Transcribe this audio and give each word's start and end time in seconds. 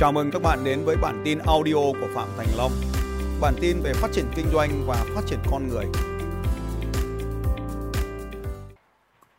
Chào 0.00 0.12
mừng 0.12 0.30
các 0.30 0.42
bạn 0.42 0.64
đến 0.64 0.84
với 0.84 0.96
bản 0.96 1.22
tin 1.24 1.38
audio 1.38 1.74
của 1.74 2.08
Phạm 2.14 2.28
Thành 2.36 2.46
Long. 2.56 2.72
Bản 3.40 3.54
tin 3.60 3.80
về 3.82 3.92
phát 3.92 4.08
triển 4.12 4.24
kinh 4.36 4.46
doanh 4.52 4.70
và 4.86 5.04
phát 5.14 5.20
triển 5.26 5.38
con 5.50 5.68
người. 5.68 5.84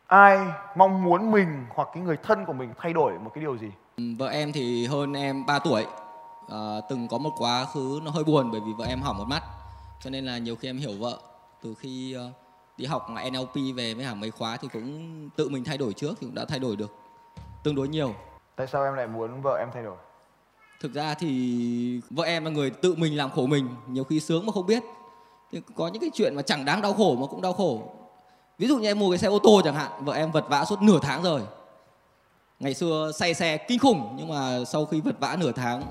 ai 0.06 0.38
mong 0.76 1.04
muốn 1.04 1.30
mình 1.30 1.66
hoặc 1.74 1.88
cái 1.94 2.02
người 2.02 2.16
thân 2.22 2.44
của 2.44 2.52
mình 2.52 2.72
thay 2.78 2.92
đổi 2.92 3.12
một 3.18 3.30
cái 3.34 3.44
điều 3.44 3.56
gì? 3.58 3.70
Vợ 4.18 4.28
em 4.28 4.52
thì 4.52 4.86
hơn 4.86 5.12
em 5.12 5.46
3 5.46 5.58
tuổi. 5.58 5.86
Ờ, 6.48 6.80
Từng 6.88 7.08
có 7.08 7.18
một 7.18 7.30
quá 7.38 7.64
khứ 7.64 8.00
nó 8.04 8.10
hơi 8.10 8.24
buồn 8.24 8.50
bởi 8.50 8.60
vì 8.60 8.72
vợ 8.78 8.84
em 8.84 9.00
hỏng 9.00 9.18
một 9.18 9.28
mắt. 9.28 9.42
Cho 10.00 10.10
nên 10.10 10.26
là 10.26 10.38
nhiều 10.38 10.56
khi 10.56 10.68
em 10.68 10.78
hiểu 10.78 10.92
vợ 11.00 11.18
Từ 11.62 11.74
khi 11.78 12.12
ờ, 12.12 12.30
đi 12.76 12.86
học 12.86 13.06
NLP 13.32 13.54
về 13.76 13.94
với 13.94 14.04
cả 14.04 14.14
mấy 14.14 14.30
khóa 14.30 14.56
thì 14.56 14.68
cũng 14.72 15.28
tự 15.36 15.48
mình 15.48 15.64
thay 15.64 15.78
đổi 15.78 15.92
trước 15.92 16.14
thì 16.20 16.26
cũng 16.26 16.34
đã 16.34 16.44
thay 16.44 16.58
đổi 16.58 16.76
được 16.76 16.94
Tương 17.62 17.74
đối 17.74 17.88
nhiều. 17.88 18.14
Tại 18.56 18.66
sao 18.66 18.84
em 18.84 18.94
lại 18.94 19.06
muốn 19.06 19.42
vợ 19.42 19.56
em 19.58 19.68
thay 19.74 19.82
đổi 19.82 19.96
Thực 20.80 20.94
ra 20.94 21.14
thì 21.14 22.00
vợ 22.10 22.24
em 22.24 22.44
là 22.44 22.50
người 22.50 22.70
tự 22.70 22.94
mình 22.94 23.16
làm 23.16 23.30
khổ 23.30 23.46
mình 23.46 23.68
Nhiều 23.86 24.04
khi 24.04 24.20
sướng 24.20 24.46
mà 24.46 24.52
không 24.52 24.66
biết. 24.66 24.82
Thì 25.52 25.60
Có 25.74 25.88
những 25.88 26.00
cái 26.00 26.10
chuyện 26.14 26.34
mà 26.36 26.42
chẳng 26.42 26.64
đáng 26.64 26.82
đau 26.82 26.92
khổ 26.92 27.16
mà 27.20 27.26
cũng 27.26 27.42
đau 27.42 27.52
khổ. 27.52 27.92
Ví 28.58 28.66
dụ 28.66 28.78
như 28.78 28.88
em 28.88 28.98
mua 28.98 29.10
cái 29.10 29.18
xe 29.18 29.28
ô 29.28 29.38
tô 29.38 29.60
chẳng 29.64 29.74
hạn 29.74 30.04
Vợ 30.04 30.12
em 30.12 30.32
vật 30.32 30.44
vã 30.48 30.64
suốt 30.64 30.82
nửa 30.82 30.98
tháng 31.02 31.22
rồi. 31.22 31.42
Ngày 32.60 32.74
xưa 32.74 33.12
say 33.14 33.34
xe 33.34 33.56
kinh 33.56 33.78
khủng 33.78 34.14
Nhưng 34.16 34.28
mà 34.28 34.64
sau 34.64 34.86
khi 34.86 35.00
vật 35.00 35.20
vã 35.20 35.36
nửa 35.40 35.52
tháng 35.52 35.82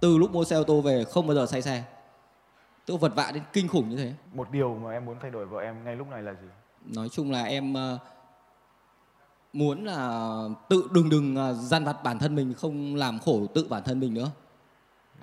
Từ 0.00 0.18
lúc 0.18 0.32
mua 0.32 0.44
xe 0.44 0.56
ô 0.56 0.64
tô 0.64 0.80
về 0.80 1.04
không 1.04 1.26
bao 1.26 1.34
giờ 1.34 1.46
say 1.46 1.62
xe. 1.62 1.82
Là 2.86 2.96
vật 2.96 3.12
vã 3.14 3.30
đến 3.34 3.42
kinh 3.52 3.68
khủng 3.68 3.88
như 3.88 3.96
thế. 3.96 4.12
Một 4.32 4.50
điều 4.50 4.74
mà 4.74 4.92
em 4.92 5.06
muốn 5.06 5.16
thay 5.22 5.30
đổi 5.30 5.46
vợ 5.46 5.60
em 5.60 5.84
ngay 5.84 5.96
lúc 5.96 6.08
này 6.10 6.22
là 6.22 6.32
gì? 6.32 6.48
Nói 6.84 7.08
chung 7.08 7.32
là 7.32 7.44
em 7.44 7.74
ờ, 7.74 7.98
muốn 9.54 9.84
là 9.84 10.28
tự 10.68 10.88
đừng 10.92 11.10
đừng 11.10 11.36
ờ, 11.36 11.54
dằn 11.54 11.84
vặt 11.84 12.02
bản 12.02 12.18
thân 12.18 12.34
mình 12.34 12.54
Không 12.54 12.96
làm 12.96 13.18
khổ 13.18 13.46
tự 13.54 13.66
bản 13.70 13.82
thân 13.82 14.00
mình 14.00 14.14
nữa. 14.14 14.30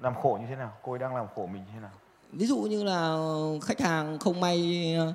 Làm 0.02 0.14
khổ 0.16 0.38
như 0.42 0.48
thế 0.48 0.56
nào? 0.56 0.72
Cô 0.84 0.92
ấy 0.92 1.00
đang 1.00 1.16
làm 1.16 1.26
khổ 1.36 1.48
mình 1.48 1.62
như 1.66 1.72
thế 1.74 1.80
nào? 1.80 1.92
Ví 2.32 2.46
dụ 2.46 2.58
như 2.58 2.84
là 2.84 3.18
khách 3.62 3.82
hàng 3.82 4.20
không 4.20 4.40
may 4.40 4.86
ờ, 4.98 5.14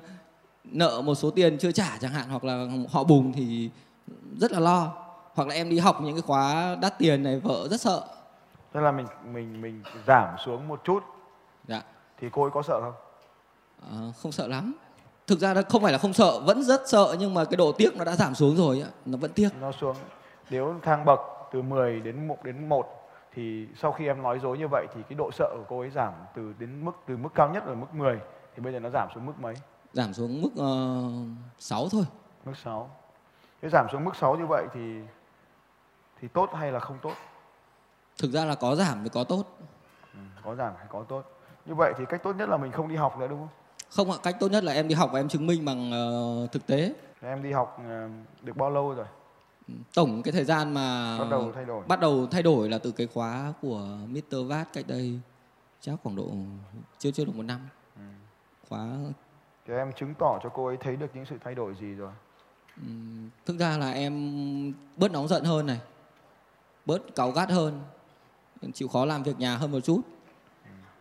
nợ 0.63 1.01
một 1.01 1.15
số 1.15 1.31
tiền 1.31 1.57
chưa 1.57 1.71
trả 1.71 1.97
chẳng 1.97 2.11
hạn 2.11 2.29
hoặc 2.29 2.43
là 2.43 2.67
họ 2.91 3.03
bùng 3.03 3.33
thì 3.33 3.69
rất 4.39 4.51
là 4.51 4.59
lo. 4.59 4.93
Hoặc 5.33 5.47
là 5.47 5.55
em 5.55 5.69
đi 5.69 5.79
học 5.79 6.01
những 6.01 6.13
cái 6.13 6.21
khóa 6.21 6.75
đắt 6.81 6.99
tiền 6.99 7.23
này 7.23 7.39
vợ 7.39 7.67
rất 7.71 7.81
sợ. 7.81 8.03
Tức 8.71 8.79
là 8.79 8.91
mình 8.91 9.07
mình 9.33 9.61
mình 9.61 9.83
giảm 10.07 10.35
xuống 10.45 10.67
một 10.67 10.81
chút. 10.83 11.03
Dạ. 11.67 11.81
Thì 12.19 12.27
cô 12.31 12.41
ấy 12.41 12.51
có 12.51 12.61
sợ 12.61 12.81
không? 12.81 12.93
Ờ, 13.91 14.11
không 14.21 14.31
sợ 14.31 14.47
lắm 14.47 14.73
thực 15.27 15.39
ra 15.39 15.53
nó 15.53 15.61
không 15.69 15.81
phải 15.81 15.91
là 15.91 15.97
không 15.97 16.13
sợ 16.13 16.39
vẫn 16.39 16.63
rất 16.63 16.81
sợ 16.85 17.15
nhưng 17.19 17.33
mà 17.33 17.45
cái 17.45 17.57
độ 17.57 17.71
tiếc 17.71 17.97
nó 17.97 18.05
đã 18.05 18.15
giảm 18.15 18.35
xuống 18.35 18.55
rồi 18.55 18.83
nó 19.05 19.17
vẫn 19.17 19.31
tiếc. 19.33 19.49
Nó 19.61 19.71
xuống. 19.71 19.95
Nếu 20.49 20.75
thang 20.81 21.05
bậc 21.05 21.19
từ 21.51 21.61
10 21.61 21.99
đến 21.99 22.27
1 22.27 22.43
đến 22.43 22.69
1 22.69 22.87
thì 23.33 23.67
sau 23.81 23.91
khi 23.91 24.07
em 24.07 24.23
nói 24.23 24.39
dối 24.39 24.57
như 24.57 24.67
vậy 24.67 24.87
thì 24.95 25.01
cái 25.09 25.15
độ 25.17 25.31
sợ 25.31 25.49
của 25.53 25.65
cô 25.69 25.79
ấy 25.79 25.89
giảm 25.89 26.13
từ 26.35 26.53
đến 26.59 26.85
mức 26.85 26.91
từ 27.07 27.17
mức 27.17 27.29
cao 27.35 27.49
nhất 27.49 27.67
là 27.67 27.75
mức 27.75 27.87
10 27.93 28.19
thì 28.55 28.61
bây 28.61 28.73
giờ 28.73 28.79
nó 28.79 28.89
giảm 28.89 29.07
xuống 29.15 29.25
mức 29.25 29.33
mấy? 29.39 29.53
Giảm 29.93 30.13
xuống 30.13 30.41
mức 30.41 30.49
uh, 30.49 31.37
6 31.59 31.87
thôi. 31.91 32.03
Mức 32.45 32.57
6 32.63 32.89
cái 33.61 33.71
giảm 33.71 33.87
xuống 33.91 34.03
mức 34.05 34.15
6 34.15 34.35
như 34.35 34.45
vậy 34.45 34.65
thì 34.73 35.01
thì 36.21 36.27
tốt 36.27 36.49
hay 36.53 36.71
là 36.71 36.79
không 36.79 36.97
tốt? 37.01 37.13
Thực 38.21 38.31
ra 38.31 38.45
là 38.45 38.55
có 38.55 38.75
giảm 38.75 39.03
thì 39.03 39.09
có 39.13 39.23
tốt. 39.23 39.43
Ừ, 40.13 40.19
có 40.43 40.55
giảm 40.55 40.73
hay 40.77 40.85
có 40.89 41.03
tốt. 41.03 41.23
Như 41.65 41.75
vậy 41.75 41.93
thì 41.97 42.05
cách 42.09 42.23
tốt 42.23 42.33
nhất 42.33 42.49
là 42.49 42.57
mình 42.57 42.71
không 42.71 42.87
đi 42.87 42.95
học 42.95 43.19
nữa 43.19 43.27
đúng 43.27 43.39
không 43.39 43.66
không 43.89 44.11
ạ 44.11 44.17
cách 44.23 44.35
tốt 44.39 44.51
nhất 44.51 44.63
là 44.63 44.73
em 44.73 44.87
đi 44.87 44.95
học 44.95 45.09
và 45.13 45.19
em 45.19 45.29
chứng 45.29 45.47
minh 45.47 45.65
bằng 45.65 45.91
ờ, 45.91 46.47
thực 46.51 46.67
tế. 46.67 46.93
Em 47.21 47.43
đi 47.43 47.51
học 47.51 47.77
ờ, 47.87 48.09
được 48.41 48.57
bao 48.57 48.69
lâu 48.69 48.93
rồi? 48.93 49.05
Tổng 49.93 50.23
cái 50.23 50.31
thời 50.31 50.43
gian 50.43 50.73
mà 50.73 51.17
bắt 51.19 51.27
đầu 51.31 51.51
thay 51.55 51.65
đổi. 51.65 51.83
bắt 51.87 51.99
đầu 51.99 52.27
thay 52.31 52.43
đổi 52.43 52.69
là 52.69 52.77
từ 52.77 52.91
cái 52.91 53.07
khóa 53.07 53.53
của 53.61 53.97
Mr. 54.07 54.37
Vat 54.47 54.67
cách 54.73 54.85
đây 54.87 55.19
chắc 55.81 55.95
khoảng 56.03 56.15
độ 56.15 56.31
chưa 56.99 57.11
chưa 57.11 57.25
được 57.25 57.35
một 57.35 57.43
năm. 57.43 57.59
Ừ. 57.95 58.01
khóa 58.69 58.87
thì 59.67 59.73
em 59.73 59.91
chứng 59.93 60.13
tỏ 60.19 60.39
cho 60.43 60.49
cô 60.49 60.65
ấy 60.65 60.77
thấy 60.77 60.95
được 60.95 61.07
những 61.13 61.25
sự 61.25 61.35
thay 61.43 61.55
đổi 61.55 61.75
gì 61.75 61.93
rồi? 61.93 62.11
Ừm, 62.77 63.29
thực 63.45 63.57
ra 63.57 63.77
là 63.77 63.91
em 63.91 64.13
bớt 64.97 65.11
nóng 65.11 65.27
giận 65.27 65.43
hơn 65.43 65.65
này 65.65 65.79
bớt 66.85 67.15
cáu 67.15 67.31
gắt 67.31 67.49
hơn 67.49 67.81
chịu 68.73 68.87
khó 68.87 69.05
làm 69.05 69.23
việc 69.23 69.39
nhà 69.39 69.57
hơn 69.57 69.71
một 69.71 69.79
chút 69.79 70.01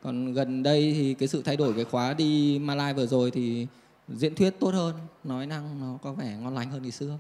còn 0.06 0.32
gần 0.32 0.62
đây 0.62 0.92
thì 0.96 1.14
cái 1.14 1.28
sự 1.28 1.42
thay 1.42 1.56
đổi 1.56 1.72
cái 1.74 1.84
khóa 1.84 2.14
đi 2.14 2.58
Malai 2.62 2.94
vừa 2.94 3.06
rồi 3.06 3.30
thì 3.30 3.66
diễn 4.08 4.34
thuyết 4.34 4.50
tốt 4.60 4.70
hơn 4.74 4.94
nói 5.24 5.46
năng 5.46 5.80
nó 5.80 5.98
có 6.02 6.12
vẻ 6.12 6.36
ngon 6.40 6.54
lành 6.54 6.70
hơn 6.70 6.82
ngày 6.82 6.90
xưa. 6.90 7.18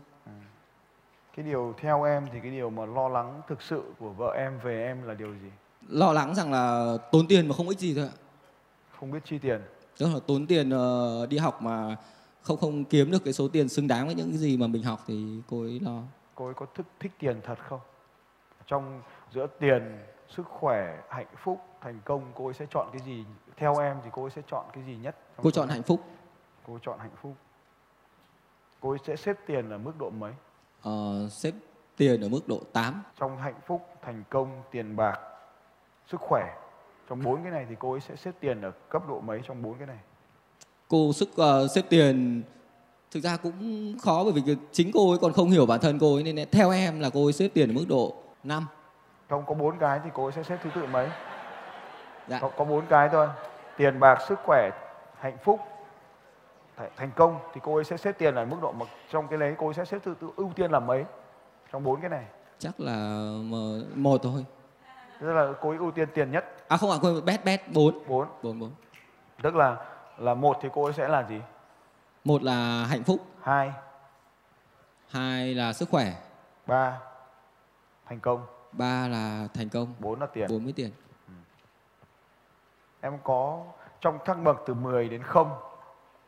Cái 1.36 1.46
điều 1.46 1.74
theo 1.80 2.02
em 2.02 2.26
thì 2.32 2.38
cái 2.42 2.50
điều 2.50 2.70
mà 2.70 2.86
lo 2.86 3.08
lắng 3.08 3.42
thực 3.48 3.62
sự 3.62 3.82
của 3.98 4.10
vợ 4.10 4.34
em 4.36 4.58
về 4.62 4.82
em 4.82 5.02
là 5.02 5.14
điều 5.14 5.32
gì? 5.32 5.48
Lo 5.88 6.12
lắng 6.12 6.34
rằng 6.34 6.52
là 6.52 6.96
tốn 7.12 7.26
tiền 7.26 7.48
mà 7.48 7.54
không 7.54 7.68
ích 7.68 7.78
gì 7.78 7.94
thôi 7.94 8.04
ạ. 8.04 8.14
Không 8.98 9.10
biết 9.10 9.20
chi 9.24 9.38
tiền. 9.38 9.60
Tức 9.98 10.06
là 10.14 10.20
tốn 10.26 10.46
tiền 10.46 10.70
ờ, 10.70 11.26
đi 11.26 11.38
học 11.38 11.62
mà 11.62 11.96
không 12.42 12.56
không 12.56 12.84
kiếm 12.84 13.10
được 13.10 13.24
cái 13.24 13.32
số 13.32 13.48
tiền 13.48 13.68
xứng 13.68 13.88
đáng 13.88 14.06
với 14.06 14.14
những 14.14 14.28
cái 14.28 14.38
gì 14.38 14.56
mà 14.56 14.66
mình 14.66 14.82
học 14.82 15.00
thì 15.06 15.26
cô 15.50 15.62
ấy 15.62 15.80
lo. 15.80 16.02
Cô 16.34 16.44
ấy 16.44 16.54
có 16.54 16.66
thích 16.74 16.86
thích 17.00 17.12
tiền 17.18 17.40
thật 17.44 17.58
không? 17.68 17.80
Trong 18.66 19.02
giữa 19.34 19.46
tiền 19.60 19.82
sức 20.28 20.46
khỏe 20.46 21.02
hạnh 21.08 21.26
phúc 21.36 21.60
thành 21.80 22.00
công 22.04 22.22
cô 22.34 22.44
ấy 22.44 22.54
sẽ 22.54 22.66
chọn 22.70 22.88
cái 22.92 23.02
gì? 23.06 23.24
Theo 23.56 23.78
em 23.78 23.96
thì 24.04 24.10
cô 24.12 24.22
ấy 24.22 24.30
sẽ 24.30 24.42
chọn 24.50 24.64
cái 24.72 24.84
gì 24.84 24.96
nhất 24.96 25.16
cô 25.42 25.50
chọn 25.50 25.68
hạnh 25.68 25.82
phúc. 25.82 26.00
Cô 26.66 26.78
chọn 26.82 26.98
hạnh 26.98 27.16
phúc. 27.22 27.34
Cô 28.80 28.90
ấy 28.90 28.98
sẽ 29.06 29.16
xếp 29.16 29.36
tiền 29.46 29.70
ở 29.70 29.78
mức 29.78 29.92
độ 29.98 30.10
mấy? 30.10 30.32
Ờ, 30.82 31.28
xếp 31.30 31.54
tiền 31.96 32.20
ở 32.20 32.28
mức 32.28 32.48
độ 32.48 32.60
8 32.72 33.02
trong 33.20 33.38
hạnh 33.38 33.60
phúc 33.66 33.86
thành 34.02 34.24
công 34.30 34.62
tiền 34.70 34.96
bạc 34.96 35.20
sức 36.10 36.20
khỏe 36.20 36.56
trong 37.08 37.22
bốn 37.24 37.42
cái 37.42 37.52
này 37.52 37.66
thì 37.68 37.74
cô 37.78 37.92
ấy 37.92 38.00
sẽ 38.00 38.16
xếp 38.16 38.32
tiền 38.40 38.60
ở 38.60 38.70
cấp 38.88 39.02
độ 39.08 39.20
mấy 39.20 39.40
trong 39.48 39.62
bốn 39.62 39.74
cái 39.78 39.86
này? 39.86 39.98
Cô 40.88 41.12
sức 41.12 41.36
ờ, 41.36 41.68
xếp 41.68 41.82
tiền 41.88 42.42
thực 43.10 43.20
ra 43.20 43.36
cũng 43.36 43.94
khó 43.98 44.24
bởi 44.24 44.32
vì 44.32 44.56
chính 44.72 44.90
cô 44.94 45.10
ấy 45.10 45.18
còn 45.18 45.32
không 45.32 45.50
hiểu 45.50 45.66
bản 45.66 45.80
thân 45.80 45.98
cô 45.98 46.14
ấy 46.14 46.22
nên 46.22 46.48
theo 46.52 46.70
em 46.70 47.00
là 47.00 47.10
cô 47.10 47.24
ấy 47.24 47.32
xếp 47.32 47.48
tiền 47.48 47.70
ở 47.70 47.72
mức 47.72 47.84
độ 47.88 48.16
5 48.44 48.66
trong 49.28 49.44
có 49.46 49.54
bốn 49.54 49.78
cái 49.78 50.00
thì 50.04 50.10
cô 50.14 50.22
ấy 50.24 50.32
sẽ 50.32 50.42
xếp 50.42 50.58
thứ 50.62 50.70
tự 50.74 50.86
mấy? 50.86 51.08
Dạ. 52.28 52.38
Có 52.40 52.50
có 52.56 52.64
bốn 52.64 52.86
cái 52.86 53.08
thôi. 53.12 53.28
Tiền 53.76 54.00
bạc 54.00 54.18
sức 54.28 54.38
khỏe 54.44 54.70
hạnh 55.20 55.36
phúc 55.44 55.60
th- 56.78 56.88
thành 56.96 57.10
công 57.16 57.38
thì 57.54 57.60
cô 57.64 57.74
ấy 57.74 57.84
sẽ 57.84 57.96
xếp 57.96 58.12
tiền 58.18 58.34
ở 58.34 58.44
mức 58.44 58.56
độ 58.62 58.72
mà 58.72 58.86
trong 59.10 59.28
cái 59.28 59.38
đấy 59.38 59.54
cô 59.58 59.66
ấy 59.68 59.74
sẽ 59.74 59.84
xếp 59.84 59.98
thứ 60.04 60.14
tự 60.20 60.30
ưu 60.36 60.52
tiên 60.56 60.70
là 60.70 60.80
mấy? 60.80 61.04
Trong 61.72 61.84
bốn 61.84 62.00
cái 62.00 62.10
này. 62.10 62.24
Chắc 62.58 62.80
là 62.80 62.92
m- 62.92 63.84
một 63.94 64.20
thôi. 64.22 64.44
Tức 65.20 65.32
là 65.32 65.52
cô 65.60 65.68
ấy 65.70 65.78
ưu 65.78 65.90
tiên 65.90 66.08
tiền 66.14 66.30
nhất. 66.30 66.44
À 66.68 66.76
không 66.76 66.90
ạ 66.90 66.96
cô 67.02 67.20
bet 67.20 67.44
bet 67.44 67.60
4 67.72 67.94
bốn. 68.08 68.26
4 68.42 68.58
4 68.60 68.70
tức 69.42 69.54
là 69.56 69.76
là 70.18 70.34
một 70.34 70.56
thì 70.62 70.68
cô 70.72 70.84
ấy 70.84 70.92
sẽ 70.92 71.08
là 71.08 71.22
gì? 71.22 71.40
Một 72.24 72.42
là 72.42 72.84
hạnh 72.88 73.02
phúc. 73.04 73.20
Hai. 73.42 73.72
Hai 75.10 75.54
là 75.54 75.72
sức 75.72 75.88
khỏe. 75.90 76.12
Ba. 76.66 76.98
Thành 78.08 78.20
công 78.20 78.46
ba 78.76 79.08
là 79.08 79.48
thành 79.54 79.68
công. 79.68 79.94
Bốn 79.98 80.20
là 80.20 80.26
tiền. 80.26 80.46
Bốn 80.50 80.64
mươi 80.64 80.72
tiền. 80.76 80.90
Em 83.00 83.18
có 83.24 83.64
trong 84.00 84.18
thang 84.24 84.44
bậc 84.44 84.56
từ 84.66 84.74
10 84.74 85.08
đến 85.08 85.22
0 85.22 85.50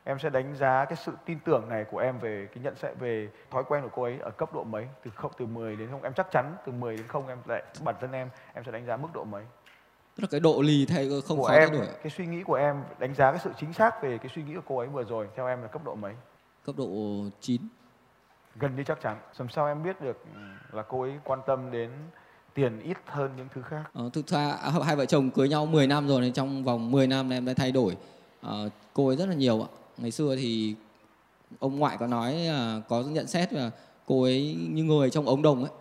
em 0.05 0.19
sẽ 0.19 0.31
đánh 0.31 0.55
giá 0.57 0.85
cái 0.85 0.97
sự 0.97 1.13
tin 1.25 1.39
tưởng 1.45 1.69
này 1.69 1.85
của 1.91 1.99
em 1.99 2.19
về 2.19 2.49
cái 2.55 2.65
nhận 2.65 2.77
xét 2.77 2.99
về 2.99 3.29
thói 3.51 3.65
quen 3.69 3.83
của 3.83 3.91
cô 3.93 4.03
ấy 4.03 4.19
ở 4.19 4.31
cấp 4.31 4.55
độ 4.55 4.65
mấy? 4.65 4.89
Từ 5.05 5.11
không 5.15 5.33
từ 5.39 5.47
10 5.47 5.77
đến 5.77 5.89
0 5.91 6.03
em 6.03 6.13
chắc 6.17 6.27
chắn 6.31 6.57
từ 6.67 6.73
10 6.73 6.97
đến 6.97 7.07
0 7.07 7.29
em 7.29 7.39
lại 7.47 7.63
bản 7.85 7.95
thân 8.01 8.13
em 8.13 8.29
em 8.55 8.65
sẽ 8.65 8.73
đánh 8.73 8.87
giá 8.87 8.97
mức 8.97 9.09
độ 9.15 9.25
mấy? 9.25 9.45
Tức 10.17 10.23
là 10.23 10.29
cái 10.31 10.41
độ 10.41 10.63
lì 10.63 10.87
thay 10.87 11.09
không 11.29 11.39
của 11.39 11.45
khó 11.45 11.55
em 11.55 11.69
thay 11.69 11.79
đổi. 11.79 11.89
cái 12.03 12.11
suy 12.11 12.27
nghĩ 12.27 12.43
của 12.43 12.55
em 12.55 12.83
đánh 12.99 13.15
giá 13.15 13.31
cái 13.31 13.41
sự 13.45 13.51
chính 13.57 13.73
xác 13.73 14.03
về 14.03 14.19
cái 14.19 14.29
suy 14.35 14.43
nghĩ 14.43 14.55
của 14.55 14.63
cô 14.67 14.79
ấy 14.79 14.89
vừa 14.89 15.05
rồi 15.05 15.29
theo 15.37 15.47
em 15.47 15.63
là 15.63 15.69
cấp 15.69 15.85
độ 15.85 15.95
mấy? 15.95 16.15
Cấp 16.65 16.75
độ 16.79 16.89
9 17.41 17.61
gần 18.57 18.77
như 18.77 18.85
chắc 18.85 19.01
chắn. 19.01 19.17
Làm 19.39 19.49
sao 19.49 19.67
em 19.67 19.83
biết 19.83 20.01
được 20.01 20.25
ừ, 20.35 20.41
là 20.73 20.83
cô 20.83 21.03
ấy 21.03 21.13
quan 21.25 21.41
tâm 21.47 21.71
đến 21.71 21.91
tiền 22.59 22.81
ít 22.85 22.97
hơn 23.07 23.31
những 23.37 23.47
thứ 23.55 23.63
khác 23.63 23.83
Ờ, 23.93 24.11
thực 24.13 24.27
ra 24.27 24.57
hai 24.85 24.97
vợ 24.97 25.07
chồng 25.07 25.31
cưới 25.31 25.49
nhau 25.49 25.67
10 25.67 25.87
năm 25.87 26.09
rồi 26.09 26.21
nên 26.21 26.33
trong 26.33 26.65
vòng 26.65 26.91
10 26.91 27.07
năm 27.07 27.31
em 27.31 27.45
đã 27.45 27.55
thay 27.55 27.73
đổi 27.73 27.97
Ờ, 28.43 28.69
cô 28.93 29.07
ấy 29.07 29.17
rất 29.17 29.27
là 29.27 29.35
nhiều 29.35 29.63
ạ. 29.63 29.69
Ngày 29.99 30.11
xưa 30.11 30.37
thì 30.37 30.75
ông 31.59 31.79
ngoại 31.79 31.97
có 32.01 32.07
nói 32.07 32.35
là 32.35 32.81
có 32.89 33.01
nhận 33.03 33.27
xét 33.27 33.53
là 33.53 33.71
cô 34.07 34.23
ấy 34.23 34.57
như 34.71 34.85
người 34.85 35.11
trong 35.11 35.27
ống 35.27 35.43
đồng 35.43 35.65
ấy. 35.65 35.73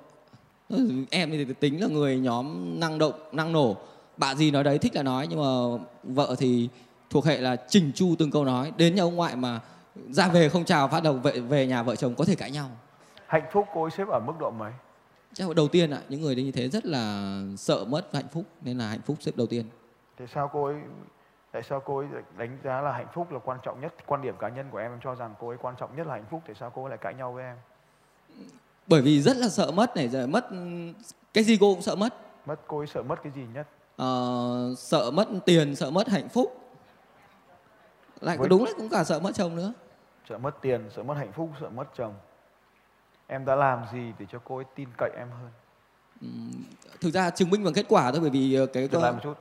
Ờ, 0.70 0.78
Em 1.10 1.32
thì 1.32 1.46
tính 1.60 1.82
là 1.82 1.88
người 1.88 2.20
nhóm 2.20 2.80
năng 2.80 2.98
động, 2.98 3.14
năng 3.32 3.52
nổ. 3.52 3.76
Bà 4.18 4.36
gì 4.36 4.52
nói 4.52 4.64
đấy 4.64 4.78
thích 4.78 4.96
là 4.96 5.04
nói 5.04 5.28
nhưng 5.30 5.40
mà 5.40 5.84
vợ 6.04 6.36
thì 6.40 6.70
thuộc 7.10 7.26
hệ 7.26 7.38
là 7.38 7.56
chỉnh 7.56 7.92
chu 7.96 8.16
từng 8.20 8.32
câu 8.32 8.46
nói. 8.46 8.72
Đến 8.78 8.96
nhà 8.96 9.04
ông 9.04 9.16
ngoại 9.16 9.36
mà 9.36 9.60
ra 10.10 10.28
về 10.28 10.50
không 10.50 10.66
chào 10.66 10.88
phát 10.88 11.04
đầu 11.04 11.14
về, 11.14 11.40
về 11.40 11.68
nhà 11.68 11.84
vợ 11.84 11.96
chồng 11.96 12.16
có 12.16 12.26
thể 12.26 12.36
cãi 12.36 12.52
nhau. 12.52 12.70
hạnh 13.28 13.44
phúc 13.52 13.66
cô 13.74 13.82
ấy 13.84 13.92
xếp 13.92 14.08
ở 14.08 14.20
mức 14.28 14.34
độ 14.40 14.52
mấy 14.52 14.72
Chắc 15.34 15.56
đầu 15.56 15.68
tiên 15.68 15.92
ạ, 15.92 16.02
những 16.10 16.22
người 16.22 16.36
như 16.36 16.52
thế 16.52 16.70
rất 16.70 16.86
là 16.86 17.42
sợ 17.58 17.86
mất 17.86 18.14
hạnh 18.14 18.28
phúc 18.32 18.44
nên 18.62 18.78
là 18.78 18.88
hạnh 18.90 19.02
phúc 19.06 19.18
xếp 19.20 19.32
đầu 19.36 19.48
tiên. 19.48 19.66
Tại 20.18 20.28
sao 20.34 20.50
cô 20.54 20.66
ấy 20.66 20.76
tại 21.52 21.64
sao 21.64 21.80
cô 21.86 21.98
ấy 21.98 22.08
đánh 22.38 22.58
giá 22.64 22.82
là 22.82 22.92
hạnh 22.92 23.08
phúc 23.14 23.32
là 23.32 23.40
quan 23.40 23.60
trọng 23.64 23.82
nhất? 23.82 23.94
Quan 24.06 24.22
điểm 24.22 24.36
cá 24.40 24.50
nhân 24.50 24.66
của 24.72 24.78
em 24.78 24.92
em 24.92 25.00
cho 25.04 25.16
rằng 25.16 25.34
cô 25.40 25.48
ấy 25.48 25.58
quan 25.62 25.76
trọng 25.80 25.96
nhất 25.96 26.08
là 26.08 26.14
hạnh 26.14 26.26
phúc 26.30 26.42
tại 26.46 26.56
sao 26.60 26.72
cô 26.76 26.84
ấy 26.84 26.90
lại 26.90 26.98
cãi 27.02 27.14
nhau 27.14 27.34
với 27.34 27.44
em? 27.44 27.56
Bởi 28.88 29.02
vì 29.02 29.22
rất 29.22 29.38
là 29.38 29.50
sợ 29.50 29.72
mất 29.72 29.96
này 29.96 30.08
giờ 30.10 30.28
mất 30.28 30.46
cái 31.34 31.44
gì 31.44 31.58
cô 31.62 31.74
cũng 31.74 31.82
sợ 31.82 31.96
mất. 31.96 32.14
Mất 32.46 32.60
cô 32.68 32.78
ấy 32.78 32.88
sợ 32.88 33.04
mất 33.04 33.24
cái 33.24 33.32
gì 33.36 33.46
nhất? 33.54 33.68
Ờ, 33.96 34.74
sợ 34.78 35.12
mất 35.12 35.28
tiền 35.46 35.76
sợ 35.76 35.92
mất 35.92 36.08
hạnh 36.10 36.30
phúc. 36.30 36.62
Lại 38.22 38.38
Với- 38.38 38.50
đúng 38.50 38.66
đấy 38.66 38.74
cũng 38.78 38.90
cả 38.90 39.04
sợ 39.04 39.20
mất 39.20 39.32
chồng 39.36 39.56
nữa. 39.56 39.74
Sợ 40.30 40.38
mất 40.38 40.62
tiền 40.62 40.90
sợ 40.96 41.04
mất 41.04 41.14
hạnh 41.14 41.32
phúc 41.32 41.50
sợ 41.62 41.70
mất 41.70 41.86
chồng 41.98 42.14
em 43.28 43.46
đã 43.46 43.56
làm 43.56 43.86
gì 43.92 44.14
để 44.20 44.26
cho 44.32 44.40
cô 44.46 44.56
ấy 44.56 44.66
tin 44.76 44.90
cậy 44.98 45.10
em 45.18 45.28
hơn? 45.30 45.52
Thực 47.02 47.10
ra 47.10 47.30
chứng 47.30 47.50
minh 47.50 47.64
bằng 47.64 47.74
kết 47.74 47.86
quả 47.90 48.12
thôi 48.12 48.22
bởi 48.22 48.30
vì 48.30 48.56
ờ, 48.56 48.66
cái 48.66 48.88
Dừng 48.88 49.02
lại 49.02 49.12
một 49.12 49.20
chút. 49.24 49.34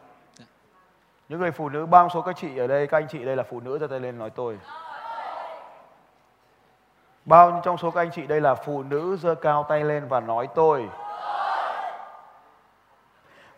Những 1.28 1.40
người 1.40 1.50
phụ 1.50 1.68
nữ 1.68 1.86
bao 1.86 2.08
số 2.14 2.22
các 2.22 2.36
chị 2.40 2.58
ở 2.58 2.66
đây 2.66 2.86
các 2.86 2.98
anh 2.98 3.08
chị 3.08 3.24
đây 3.24 3.36
là 3.36 3.42
phụ 3.42 3.60
nữ 3.60 3.78
giơ 3.78 3.86
tay 3.86 4.00
lên 4.00 4.18
nói 4.18 4.30
tôi. 4.30 4.58
Bao 7.24 7.50
nhiêu 7.50 7.60
trong 7.64 7.78
số 7.78 7.90
các 7.90 8.00
anh 8.00 8.10
chị 8.12 8.26
đây 8.26 8.40
là 8.40 8.54
phụ 8.54 8.82
nữ 8.82 9.16
giơ 9.16 9.34
cao 9.34 9.66
tay 9.68 9.84
lên 9.84 10.08
và 10.08 10.20
nói 10.20 10.48
tôi. 10.54 10.88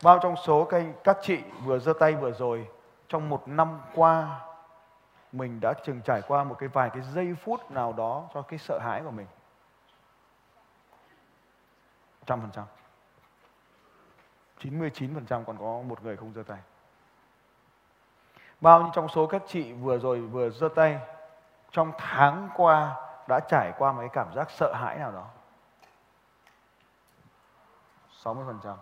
Bao 0.03 0.19
trong 0.23 0.35
số 0.47 0.65
các, 0.65 0.77
anh, 0.77 0.93
các 1.05 1.19
chị 1.23 1.39
vừa 1.65 1.79
giơ 1.79 1.93
tay 1.93 2.15
vừa 2.15 2.33
rồi 2.33 2.67
trong 3.09 3.29
một 3.29 3.49
năm 3.49 3.81
qua 3.95 4.41
mình 5.33 5.61
đã 5.61 5.73
từng 5.87 6.01
trải 6.05 6.23
qua 6.23 6.45
một 6.45 6.57
cái 6.59 6.69
vài 6.69 6.91
cái 6.91 7.03
giây 7.15 7.35
phút 7.45 7.71
nào 7.71 7.93
đó 7.93 8.25
cho 8.35 8.43
cái 8.43 8.59
sợ 8.59 8.79
hãi 8.79 9.03
của 9.05 9.11
mình 9.11 9.27
trăm 12.29 12.41
phần 12.41 12.51
trăm 12.51 12.65
99% 14.61 15.45
còn 15.45 15.59
có 15.59 15.83
một 15.83 16.05
người 16.05 16.17
không 16.17 16.33
giơ 16.35 16.43
tay. 16.43 16.59
Bao 18.61 18.83
nhiêu 18.83 18.91
trong 18.95 19.09
số 19.09 19.27
các 19.27 19.43
chị 19.47 19.73
vừa 19.73 19.99
rồi 19.99 20.21
vừa 20.21 20.51
giơ 20.51 20.69
tay, 20.69 20.99
trong 21.71 21.93
tháng 21.99 22.49
qua 22.57 22.97
đã 23.29 23.41
trải 23.49 23.73
qua 23.79 23.93
một 23.93 24.01
cái 24.01 24.09
cảm 24.13 24.35
giác 24.35 24.51
sợ 24.51 24.75
hãi 24.75 24.99
nào 24.99 25.13
đó? 25.13 25.27
60%. 28.25 28.77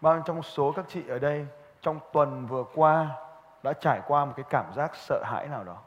Bao 0.00 0.14
nhiêu 0.14 0.22
trong 0.26 0.42
số 0.42 0.72
các 0.76 0.84
chị 0.88 1.08
ở 1.08 1.18
đây 1.18 1.46
trong 1.80 2.00
tuần 2.12 2.46
vừa 2.46 2.64
qua 2.74 3.08
đã 3.62 3.72
trải 3.72 4.00
qua 4.06 4.24
một 4.24 4.32
cái 4.36 4.44
cảm 4.50 4.72
giác 4.74 4.96
sợ 4.96 5.22
hãi 5.24 5.48
nào 5.48 5.64
đó? 5.64 5.78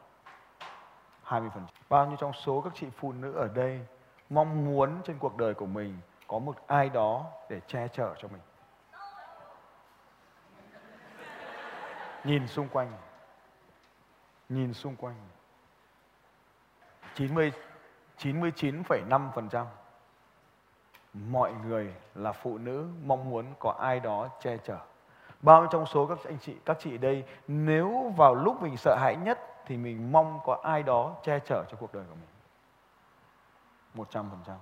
20%. 1.26 1.50
Bao 1.88 2.06
nhiêu 2.06 2.16
trong 2.16 2.32
số 2.32 2.60
các 2.60 2.72
chị 2.74 2.86
phụ 2.96 3.12
nữ 3.12 3.32
ở 3.32 3.48
đây 3.54 3.86
mong 4.30 4.64
muốn 4.64 5.02
trên 5.04 5.18
cuộc 5.18 5.36
đời 5.36 5.54
của 5.54 5.66
mình 5.66 5.98
có 6.26 6.38
một 6.38 6.56
ai 6.66 6.88
đó 6.88 7.26
để 7.48 7.60
che 7.66 7.88
chở 7.88 8.14
cho 8.18 8.28
mình. 8.28 8.40
Nhìn 12.24 12.48
xung 12.48 12.68
quanh. 12.68 12.92
Nhìn 14.48 14.74
xung 14.74 14.96
quanh. 14.96 15.16
90 17.14 17.52
99,5% 18.18 19.64
mọi 21.12 21.52
người 21.52 21.94
là 22.14 22.32
phụ 22.32 22.58
nữ 22.58 22.88
mong 23.04 23.30
muốn 23.30 23.46
có 23.58 23.70
ai 23.70 24.00
đó 24.00 24.28
che 24.40 24.56
chở. 24.56 24.78
Bao 25.42 25.60
nhiêu 25.60 25.68
trong 25.72 25.86
số 25.86 26.06
các 26.06 26.18
anh 26.24 26.38
chị 26.38 26.56
các 26.64 26.76
chị 26.80 26.98
đây 26.98 27.24
nếu 27.48 28.12
vào 28.16 28.34
lúc 28.34 28.62
mình 28.62 28.76
sợ 28.76 28.96
hãi 29.00 29.16
nhất 29.16 29.38
thì 29.66 29.76
mình 29.76 30.12
mong 30.12 30.40
có 30.44 30.60
ai 30.62 30.82
đó 30.82 31.16
che 31.22 31.38
chở 31.38 31.64
cho 31.70 31.76
cuộc 31.80 31.94
đời 31.94 32.04
của 32.08 32.14
mình. 32.14 32.37
100%. 33.98 34.56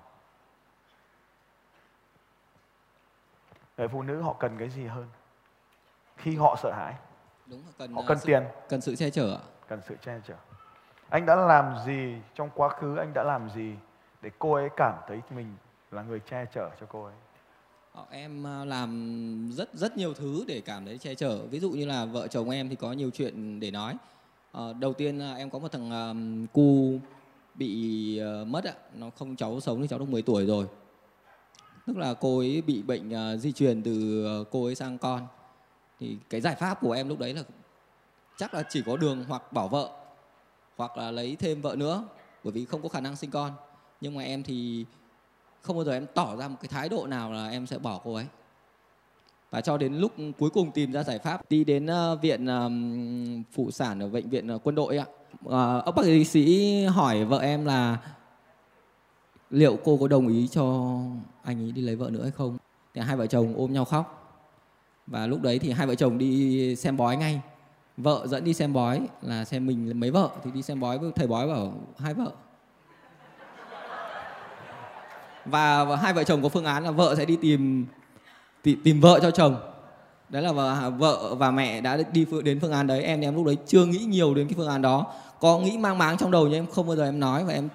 Người 3.78 3.88
phụ 3.88 4.02
nữ 4.02 4.20
họ 4.22 4.32
cần 4.32 4.58
cái 4.58 4.70
gì 4.70 4.86
hơn? 4.86 5.06
Khi 6.16 6.36
họ 6.36 6.56
sợ 6.62 6.72
hãi, 6.72 6.94
đúng 7.46 7.62
cần 7.78 7.92
họ 7.92 8.00
ờ, 8.00 8.04
cần 8.08 8.18
sự, 8.18 8.26
tiền, 8.26 8.44
cần 8.68 8.80
sự 8.80 8.96
che 8.96 9.10
chở 9.10 9.38
cần 9.68 9.80
sự 9.88 9.96
che 10.04 10.20
chở. 10.26 10.34
Anh 11.08 11.26
đã 11.26 11.36
làm 11.36 11.74
gì 11.86 12.16
trong 12.34 12.50
quá 12.54 12.68
khứ, 12.68 12.96
anh 12.96 13.12
đã 13.14 13.22
làm 13.22 13.50
gì 13.50 13.74
để 14.22 14.30
cô 14.38 14.52
ấy 14.52 14.68
cảm 14.76 14.94
thấy 15.08 15.22
mình 15.30 15.56
là 15.90 16.02
người 16.02 16.20
che 16.20 16.44
chở 16.54 16.70
cho 16.80 16.86
cô 16.88 17.04
ấy? 17.04 17.14
Ờ, 17.92 18.04
em 18.10 18.44
ờ, 18.44 18.64
làm 18.64 19.50
rất 19.52 19.74
rất 19.74 19.96
nhiều 19.96 20.14
thứ 20.14 20.44
để 20.48 20.62
cảm 20.64 20.84
thấy 20.84 20.98
che 20.98 21.14
chở 21.14 21.46
ví 21.46 21.60
dụ 21.60 21.70
như 21.70 21.86
là 21.86 22.04
vợ 22.04 22.28
chồng 22.28 22.50
em 22.50 22.68
thì 22.68 22.76
có 22.76 22.92
nhiều 22.92 23.10
chuyện 23.10 23.60
để 23.60 23.70
nói 23.70 23.96
Ờ, 24.56 24.74
đầu 24.80 24.92
tiên 24.92 25.18
là 25.18 25.34
em 25.34 25.50
có 25.50 25.58
một 25.58 25.72
thằng 25.72 25.90
um, 25.90 26.46
cu 26.46 26.98
bị 27.58 28.20
uh, 28.43 28.49
mất 28.49 28.64
ạ 28.64 28.75
nó 28.94 29.11
không 29.11 29.37
cháu 29.37 29.61
sống 29.61 29.82
thì 29.82 29.88
cháu 29.88 29.99
được 29.99 30.08
10 30.08 30.23
tuổi 30.23 30.47
rồi. 30.47 30.67
Tức 31.87 31.97
là 31.97 32.14
cô 32.14 32.38
ấy 32.38 32.62
bị 32.62 32.82
bệnh 32.82 33.08
uh, 33.08 33.41
di 33.41 33.53
truyền 33.53 33.82
từ 33.82 34.26
uh, 34.41 34.49
cô 34.50 34.64
ấy 34.64 34.75
sang 34.75 34.99
con. 34.99 35.26
Thì 36.00 36.17
cái 36.31 36.41
giải 36.41 36.55
pháp 36.55 36.81
của 36.81 36.93
em 36.93 37.08
lúc 37.08 37.19
đấy 37.19 37.35
là 37.35 37.43
chắc 38.37 38.55
là 38.55 38.62
chỉ 38.69 38.82
có 38.87 38.97
đường 38.97 39.25
hoặc 39.29 39.53
bỏ 39.53 39.69
vợ 39.69 39.91
hoặc 40.76 40.97
là 40.97 41.11
lấy 41.11 41.37
thêm 41.37 41.61
vợ 41.61 41.76
nữa 41.76 42.05
bởi 42.44 42.53
vì 42.53 42.64
không 42.64 42.82
có 42.82 42.88
khả 42.88 43.00
năng 43.00 43.17
sinh 43.17 43.31
con. 43.31 43.53
Nhưng 44.00 44.14
mà 44.14 44.23
em 44.23 44.43
thì 44.43 44.85
không 45.62 45.76
bao 45.76 45.85
giờ 45.85 45.93
em 45.93 46.06
tỏ 46.14 46.37
ra 46.37 46.49
một 46.49 46.56
cái 46.61 46.69
thái 46.69 46.88
độ 46.88 47.06
nào 47.06 47.32
là 47.32 47.49
em 47.49 47.67
sẽ 47.67 47.79
bỏ 47.79 48.00
cô 48.05 48.14
ấy. 48.14 48.26
Và 49.50 49.61
cho 49.61 49.79
đến 49.79 49.94
lúc 49.94 50.12
cuối 50.38 50.50
cùng 50.50 50.73
tìm 50.73 50.93
ra 50.93 51.03
giải 51.03 51.19
pháp 51.19 51.50
đi 51.50 51.64
đến 51.64 51.87
uh, 51.87 52.23
viện 52.23 52.47
ờm, 52.47 53.43
phụ 53.53 53.70
sản 53.70 54.03
ở 54.03 54.08
bệnh 54.08 54.29
viện 54.29 54.55
uh, 54.55 54.61
quân 54.64 54.75
đội 54.75 54.99
ạ 54.99 55.06
uh, 55.44 55.84
ông 55.84 55.94
bác 55.94 56.02
sĩ 56.26 56.84
hỏi 56.84 57.24
vợ 57.24 57.38
em 57.38 57.64
là 57.64 57.98
liệu 59.50 59.78
cô 59.84 59.96
có 59.96 60.08
đồng 60.08 60.28
ý 60.28 60.48
cho 60.48 60.94
anh 61.42 61.62
ấy 61.62 61.72
đi 61.72 61.82
lấy 61.82 61.96
vợ 61.96 62.10
nữa 62.10 62.22
hay 62.22 62.30
không? 62.30 62.58
Thì 62.94 63.00
hai 63.00 63.16
vợ 63.16 63.26
chồng 63.26 63.54
ôm 63.56 63.72
nhau 63.72 63.84
khóc. 63.84 64.22
Và 65.06 65.26
lúc 65.26 65.42
đấy 65.42 65.58
thì 65.58 65.70
hai 65.70 65.86
vợ 65.86 65.94
chồng 65.94 66.18
đi 66.18 66.76
xem 66.76 66.96
bói 66.96 67.16
ngay. 67.16 67.40
Vợ 67.96 68.26
dẫn 68.26 68.44
đi 68.44 68.54
xem 68.54 68.72
bói 68.72 69.06
là 69.22 69.44
xem 69.44 69.66
mình 69.66 70.00
mấy 70.00 70.10
vợ 70.10 70.30
thì 70.44 70.50
đi 70.50 70.62
xem 70.62 70.80
bói 70.80 70.98
với 70.98 71.12
thầy 71.16 71.26
bói 71.26 71.48
bảo 71.48 71.72
hai 71.98 72.14
vợ. 72.14 72.30
Và, 75.44 75.84
và 75.84 75.96
hai 75.96 76.12
vợ 76.12 76.24
chồng 76.24 76.42
có 76.42 76.48
phương 76.48 76.64
án 76.64 76.84
là 76.84 76.90
vợ 76.90 77.14
sẽ 77.14 77.24
đi 77.24 77.36
tìm 77.36 77.86
tìm, 78.62 78.80
tìm 78.84 79.00
vợ 79.00 79.18
cho 79.22 79.30
chồng. 79.30 79.56
Đấy 80.28 80.42
là 80.42 80.52
vợ, 80.52 80.90
vợ 80.90 81.34
và 81.34 81.50
mẹ 81.50 81.80
đã 81.80 81.98
đi 82.12 82.24
phương- 82.24 82.44
đến 82.44 82.60
phương 82.60 82.72
án 82.72 82.86
đấy. 82.86 83.02
Em 83.02 83.20
thì 83.20 83.26
em 83.26 83.34
lúc 83.34 83.46
đấy 83.46 83.56
chưa 83.66 83.84
nghĩ 83.84 83.98
nhiều 83.98 84.34
đến 84.34 84.48
cái 84.48 84.54
phương 84.56 84.68
án 84.68 84.82
đó 84.82 85.14
có 85.40 85.58
nghĩ 85.58 85.78
mang 85.78 85.98
máng 85.98 86.18
trong 86.18 86.30
đầu 86.30 86.44
nhưng 86.44 86.54
em 86.54 86.66
không 86.66 86.86
bao 86.86 86.96
giờ 86.96 87.04
em 87.04 87.20
nói 87.20 87.44
và 87.44 87.52
em 87.52 87.68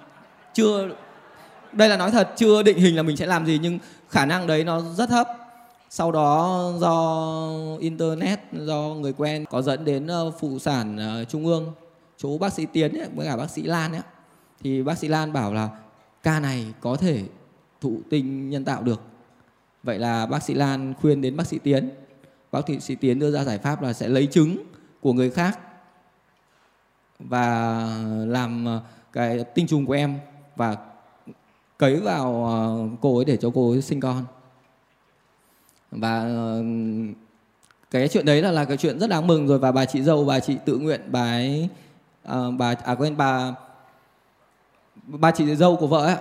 chưa 0.54 0.88
đây 1.72 1.88
là 1.88 1.96
nói 1.96 2.10
thật 2.10 2.30
chưa 2.36 2.62
định 2.62 2.78
hình 2.78 2.96
là 2.96 3.02
mình 3.02 3.16
sẽ 3.16 3.26
làm 3.26 3.46
gì 3.46 3.58
nhưng 3.62 3.78
khả 4.08 4.26
năng 4.26 4.46
đấy 4.46 4.64
nó 4.64 4.80
rất 4.80 5.08
thấp 5.08 5.28
sau 5.90 6.12
đó 6.12 6.62
do 6.78 7.24
internet 7.80 8.40
do 8.52 8.78
người 9.00 9.12
quen 9.12 9.44
có 9.50 9.62
dẫn 9.62 9.84
đến 9.84 10.06
ờ, 10.06 10.30
phụ 10.30 10.58
sản 10.58 10.96
ờ, 10.96 11.24
trung 11.24 11.46
ương 11.46 11.72
chú 12.22 12.38
bác 12.38 12.52
sĩ 12.52 12.66
tiến 12.66 12.98
ấy, 12.98 13.08
với 13.14 13.26
cả 13.26 13.36
bác 13.36 13.50
sĩ 13.50 13.62
lan 13.62 13.92
ấy. 13.92 14.02
Thì 14.62 14.82
bác 14.82 14.98
sĩ 14.98 15.08
lan 15.08 15.32
bảo 15.32 15.54
là 15.54 15.68
ca 16.22 16.40
này 16.40 16.66
có 16.80 16.96
thể 16.96 17.22
thụ 17.80 18.00
tinh 18.10 18.50
nhân 18.50 18.64
tạo 18.64 18.82
được. 18.82 19.00
Vậy 19.82 19.98
là 19.98 20.26
bác 20.26 20.42
sĩ 20.42 20.54
lan 20.54 20.94
khuyên 21.00 21.20
đến 21.20 21.36
bác 21.36 21.46
sĩ 21.46 21.58
tiến. 21.58 21.90
Bác 22.52 22.60
sĩ 22.80 22.94
tiến 22.94 23.18
đưa 23.18 23.30
ra 23.30 23.44
giải 23.44 23.58
pháp 23.58 23.82
là 23.82 23.92
sẽ 23.92 24.08
lấy 24.08 24.26
trứng 24.26 24.56
của 25.00 25.12
người 25.12 25.30
khác 25.30 25.58
và 27.28 27.86
làm 28.26 28.64
ờ, 28.64 28.80
cái 29.12 29.44
tinh 29.54 29.66
trùng 29.66 29.86
của 29.86 29.92
em 29.92 30.18
và 30.56 30.76
cấy 31.78 32.00
vào 32.00 32.46
ờ, 32.46 32.88
cô 33.00 33.16
ấy 33.16 33.24
để 33.24 33.36
cho 33.36 33.50
cô 33.54 33.70
ấy 33.70 33.82
sinh 33.82 34.00
con 34.00 34.24
và 35.90 36.20
ờ, 36.20 36.62
cái 37.90 38.08
chuyện 38.08 38.26
đấy 38.26 38.42
là 38.42 38.50
là 38.50 38.64
cái 38.64 38.76
chuyện 38.76 38.98
rất 38.98 39.10
đáng 39.10 39.26
mừng 39.26 39.46
rồi 39.46 39.58
và 39.58 39.72
bà 39.72 39.84
chị 39.84 40.02
dâu 40.02 40.24
bà 40.24 40.40
chị 40.40 40.56
tự 40.64 40.78
nguyện 40.78 41.00
bà 41.06 41.22
ấy 41.22 41.68
à, 42.24 42.36
bà 42.58 42.74
à 42.84 42.94
quên 42.94 43.16
bà 43.16 43.54
bà 45.06 45.30
chị 45.30 45.56
dâu 45.56 45.76
của 45.76 45.86
vợ 45.86 46.06
ấy, 46.06 46.16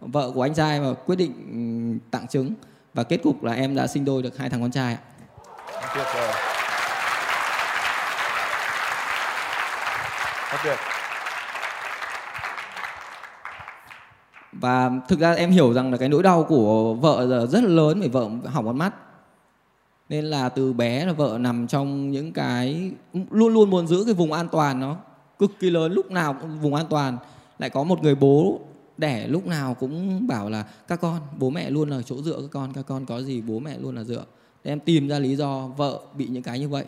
vợ 0.00 0.30
của 0.34 0.42
anh 0.42 0.54
trai 0.54 0.80
và 0.80 0.94
quyết 0.94 1.16
định 1.16 1.32
ừ, 1.50 2.08
tặng 2.10 2.28
trứng 2.28 2.52
và 2.94 3.02
kết 3.02 3.16
cục 3.22 3.44
là 3.44 3.52
em 3.52 3.74
đã 3.74 3.86
sinh 3.86 4.04
đôi 4.04 4.22
được 4.22 4.38
hai 4.38 4.50
thằng 4.50 4.60
con 4.60 4.70
trai 4.70 4.94
ạ. 4.94 5.00
Tuyệt 5.94 6.06
vời. 6.14 6.43
Rất 10.54 10.60
tuyệt. 10.64 10.78
và 14.52 14.90
thực 15.08 15.20
ra 15.20 15.32
em 15.32 15.50
hiểu 15.50 15.72
rằng 15.72 15.90
là 15.90 15.96
cái 15.96 16.08
nỗi 16.08 16.22
đau 16.22 16.44
của 16.44 16.94
vợ 16.94 17.26
giờ 17.28 17.46
rất 17.46 17.64
là 17.64 17.68
lớn 17.68 18.00
vì 18.00 18.08
vợ 18.08 18.28
hỏng 18.44 18.66
con 18.66 18.78
mắt. 18.78 18.94
Nên 20.08 20.24
là 20.24 20.48
từ 20.48 20.72
bé 20.72 21.06
là 21.06 21.12
vợ 21.12 21.38
nằm 21.40 21.66
trong 21.66 22.10
những 22.10 22.32
cái, 22.32 22.90
luôn 23.30 23.54
luôn 23.54 23.70
muốn 23.70 23.86
giữ 23.86 24.04
cái 24.04 24.14
vùng 24.14 24.32
an 24.32 24.48
toàn 24.48 24.80
nó. 24.80 24.96
Cực 25.38 25.50
kỳ 25.60 25.70
lớn, 25.70 25.92
lúc 25.92 26.10
nào 26.10 26.36
cũng 26.40 26.58
vùng 26.58 26.74
an 26.74 26.86
toàn. 26.90 27.18
Lại 27.58 27.70
có 27.70 27.84
một 27.84 28.02
người 28.02 28.14
bố 28.14 28.60
đẻ 28.96 29.26
lúc 29.26 29.46
nào 29.46 29.74
cũng 29.74 30.26
bảo 30.26 30.50
là, 30.50 30.64
các 30.88 31.00
con, 31.00 31.20
bố 31.38 31.50
mẹ 31.50 31.70
luôn 31.70 31.90
là 31.90 32.02
chỗ 32.02 32.22
dựa 32.22 32.40
các 32.40 32.50
con 32.50 32.72
các 32.72 32.82
con 32.86 33.06
có 33.06 33.22
gì 33.22 33.40
bố 33.40 33.58
mẹ 33.58 33.78
luôn 33.78 33.96
là 33.96 34.04
dựa. 34.04 34.24
Để 34.64 34.72
em 34.72 34.80
tìm 34.80 35.08
ra 35.08 35.18
lý 35.18 35.36
do 35.36 35.66
vợ 35.76 36.00
bị 36.16 36.26
những 36.26 36.42
cái 36.42 36.58
như 36.58 36.68
vậy 36.68 36.84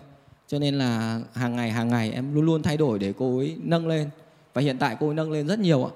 cho 0.47 0.59
nên 0.59 0.75
là 0.75 1.21
hàng 1.35 1.57
ngày 1.57 1.71
hàng 1.71 1.89
ngày 1.89 2.13
em 2.13 2.35
luôn 2.35 2.45
luôn 2.45 2.63
thay 2.63 2.77
đổi 2.77 2.99
để 2.99 3.13
cô 3.19 3.39
ấy 3.39 3.57
nâng 3.63 3.87
lên. 3.87 4.11
Và 4.55 4.63
hiện 4.63 4.79
tại 4.79 4.97
cô 5.01 5.09
ấy 5.09 5.15
nâng 5.15 5.33
lên 5.33 5.47
rất 5.47 5.59
nhiều 5.59 5.85
ạ. 5.85 5.93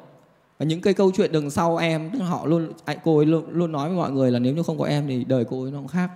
Và 0.59 0.67
những 0.67 0.81
cái 0.81 0.95
câu 0.95 1.11
chuyện 1.17 1.33
đằng 1.33 1.51
sau 1.51 1.77
em 1.77 2.11
tức 2.13 2.19
họ 2.23 2.47
luôn 2.47 2.73
cô 3.05 3.17
ấy 3.17 3.27
luôn, 3.27 3.45
luôn 3.51 3.73
nói 3.73 3.89
với 3.89 3.99
mọi 3.99 4.11
người 4.11 4.31
là 4.31 4.39
nếu 4.39 4.55
như 4.55 4.63
không 4.63 4.79
có 4.79 4.85
em 4.85 5.09
thì 5.09 5.25
đời 5.25 5.45
cô 5.51 5.63
ấy 5.63 5.71
nó 5.71 5.79
cũng 5.79 5.89
khác. 5.89 6.11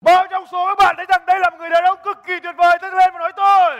Bao 0.00 0.26
trong 0.30 0.44
số 0.52 0.66
các 0.68 0.84
bạn 0.84 0.94
thấy 0.96 1.06
rằng 1.08 1.26
đây 1.26 1.40
là 1.40 1.50
một 1.50 1.56
người 1.58 1.70
đàn 1.70 1.84
ông 1.84 1.98
cực 2.04 2.16
kỳ 2.26 2.32
tuyệt 2.42 2.54
vời, 2.58 2.78
tay 2.82 2.90
lên 2.90 3.10
và 3.12 3.18
nói 3.18 3.32
tôi. 3.36 3.76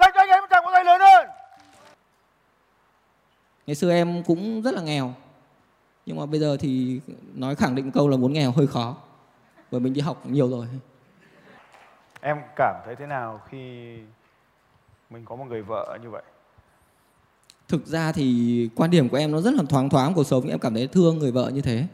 Dành 0.00 0.10
cho 0.14 0.20
anh 0.20 0.28
em 0.28 0.40
một 0.40 0.46
tràng 0.50 0.64
vỗ 0.64 0.70
tay 0.74 0.84
lớn 0.84 1.00
hơn. 1.00 1.26
ngày 3.66 3.74
xưa 3.74 3.92
em 3.92 4.22
cũng 4.22 4.62
rất 4.62 4.74
là 4.74 4.82
nghèo. 4.82 5.14
Nhưng 6.06 6.16
mà 6.16 6.26
bây 6.26 6.40
giờ 6.40 6.56
thì 6.60 7.00
nói 7.34 7.54
khẳng 7.54 7.74
định 7.74 7.90
câu 7.90 8.08
là 8.08 8.16
muốn 8.16 8.32
nghèo 8.32 8.50
hơi 8.50 8.66
khó. 8.66 8.96
Bởi 9.70 9.80
mình 9.80 9.92
đi 9.92 10.00
học 10.00 10.26
nhiều 10.26 10.48
rồi 10.48 10.66
em 12.20 12.36
cảm 12.56 12.74
thấy 12.84 12.96
thế 12.96 13.06
nào 13.06 13.40
khi 13.48 13.94
mình 15.10 15.24
có 15.24 15.36
một 15.36 15.44
người 15.48 15.62
vợ 15.62 15.98
như 16.02 16.10
vậy? 16.10 16.22
Thực 17.68 17.86
ra 17.86 18.12
thì 18.12 18.68
quan 18.74 18.90
điểm 18.90 19.08
của 19.08 19.16
em 19.16 19.32
nó 19.32 19.40
rất 19.40 19.54
là 19.54 19.62
thoáng 19.68 19.88
thoáng, 19.88 20.14
cuộc 20.14 20.24
sống 20.24 20.48
em 20.48 20.58
cảm 20.58 20.74
thấy 20.74 20.86
thương 20.86 21.18
người 21.18 21.32
vợ 21.32 21.50
như 21.54 21.60
thế. 21.60 21.86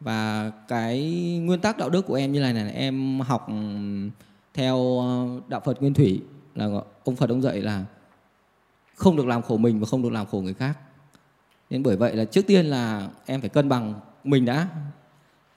Và 0.00 0.50
cái 0.68 1.02
nguyên 1.42 1.60
tắc 1.60 1.78
đạo 1.78 1.90
đức 1.90 2.06
của 2.06 2.14
em 2.14 2.32
như 2.32 2.40
này 2.40 2.52
này, 2.52 2.72
em 2.72 3.20
học 3.20 3.46
theo 4.54 4.98
ờ, 5.00 5.26
đạo 5.48 5.60
Phật 5.64 5.80
Nguyên 5.80 5.94
Thủy 5.94 6.22
là 6.54 6.68
ông 7.04 7.16
Phật 7.16 7.30
ông 7.30 7.42
dạy 7.42 7.60
là 7.60 7.84
không 8.96 9.16
được 9.16 9.26
làm 9.26 9.42
khổ 9.42 9.56
mình 9.56 9.80
và 9.80 9.86
không 9.90 10.02
được 10.02 10.12
làm 10.12 10.26
khổ 10.26 10.40
người 10.40 10.54
khác. 10.54 10.78
Nên 11.70 11.82
bởi 11.82 11.96
vậy 11.96 12.16
là 12.16 12.24
trước 12.24 12.46
tiên 12.46 12.66
là 12.66 13.08
em 13.26 13.40
phải 13.40 13.48
cân 13.48 13.68
bằng, 13.68 13.94
mình 14.24 14.44
đã 14.44 14.68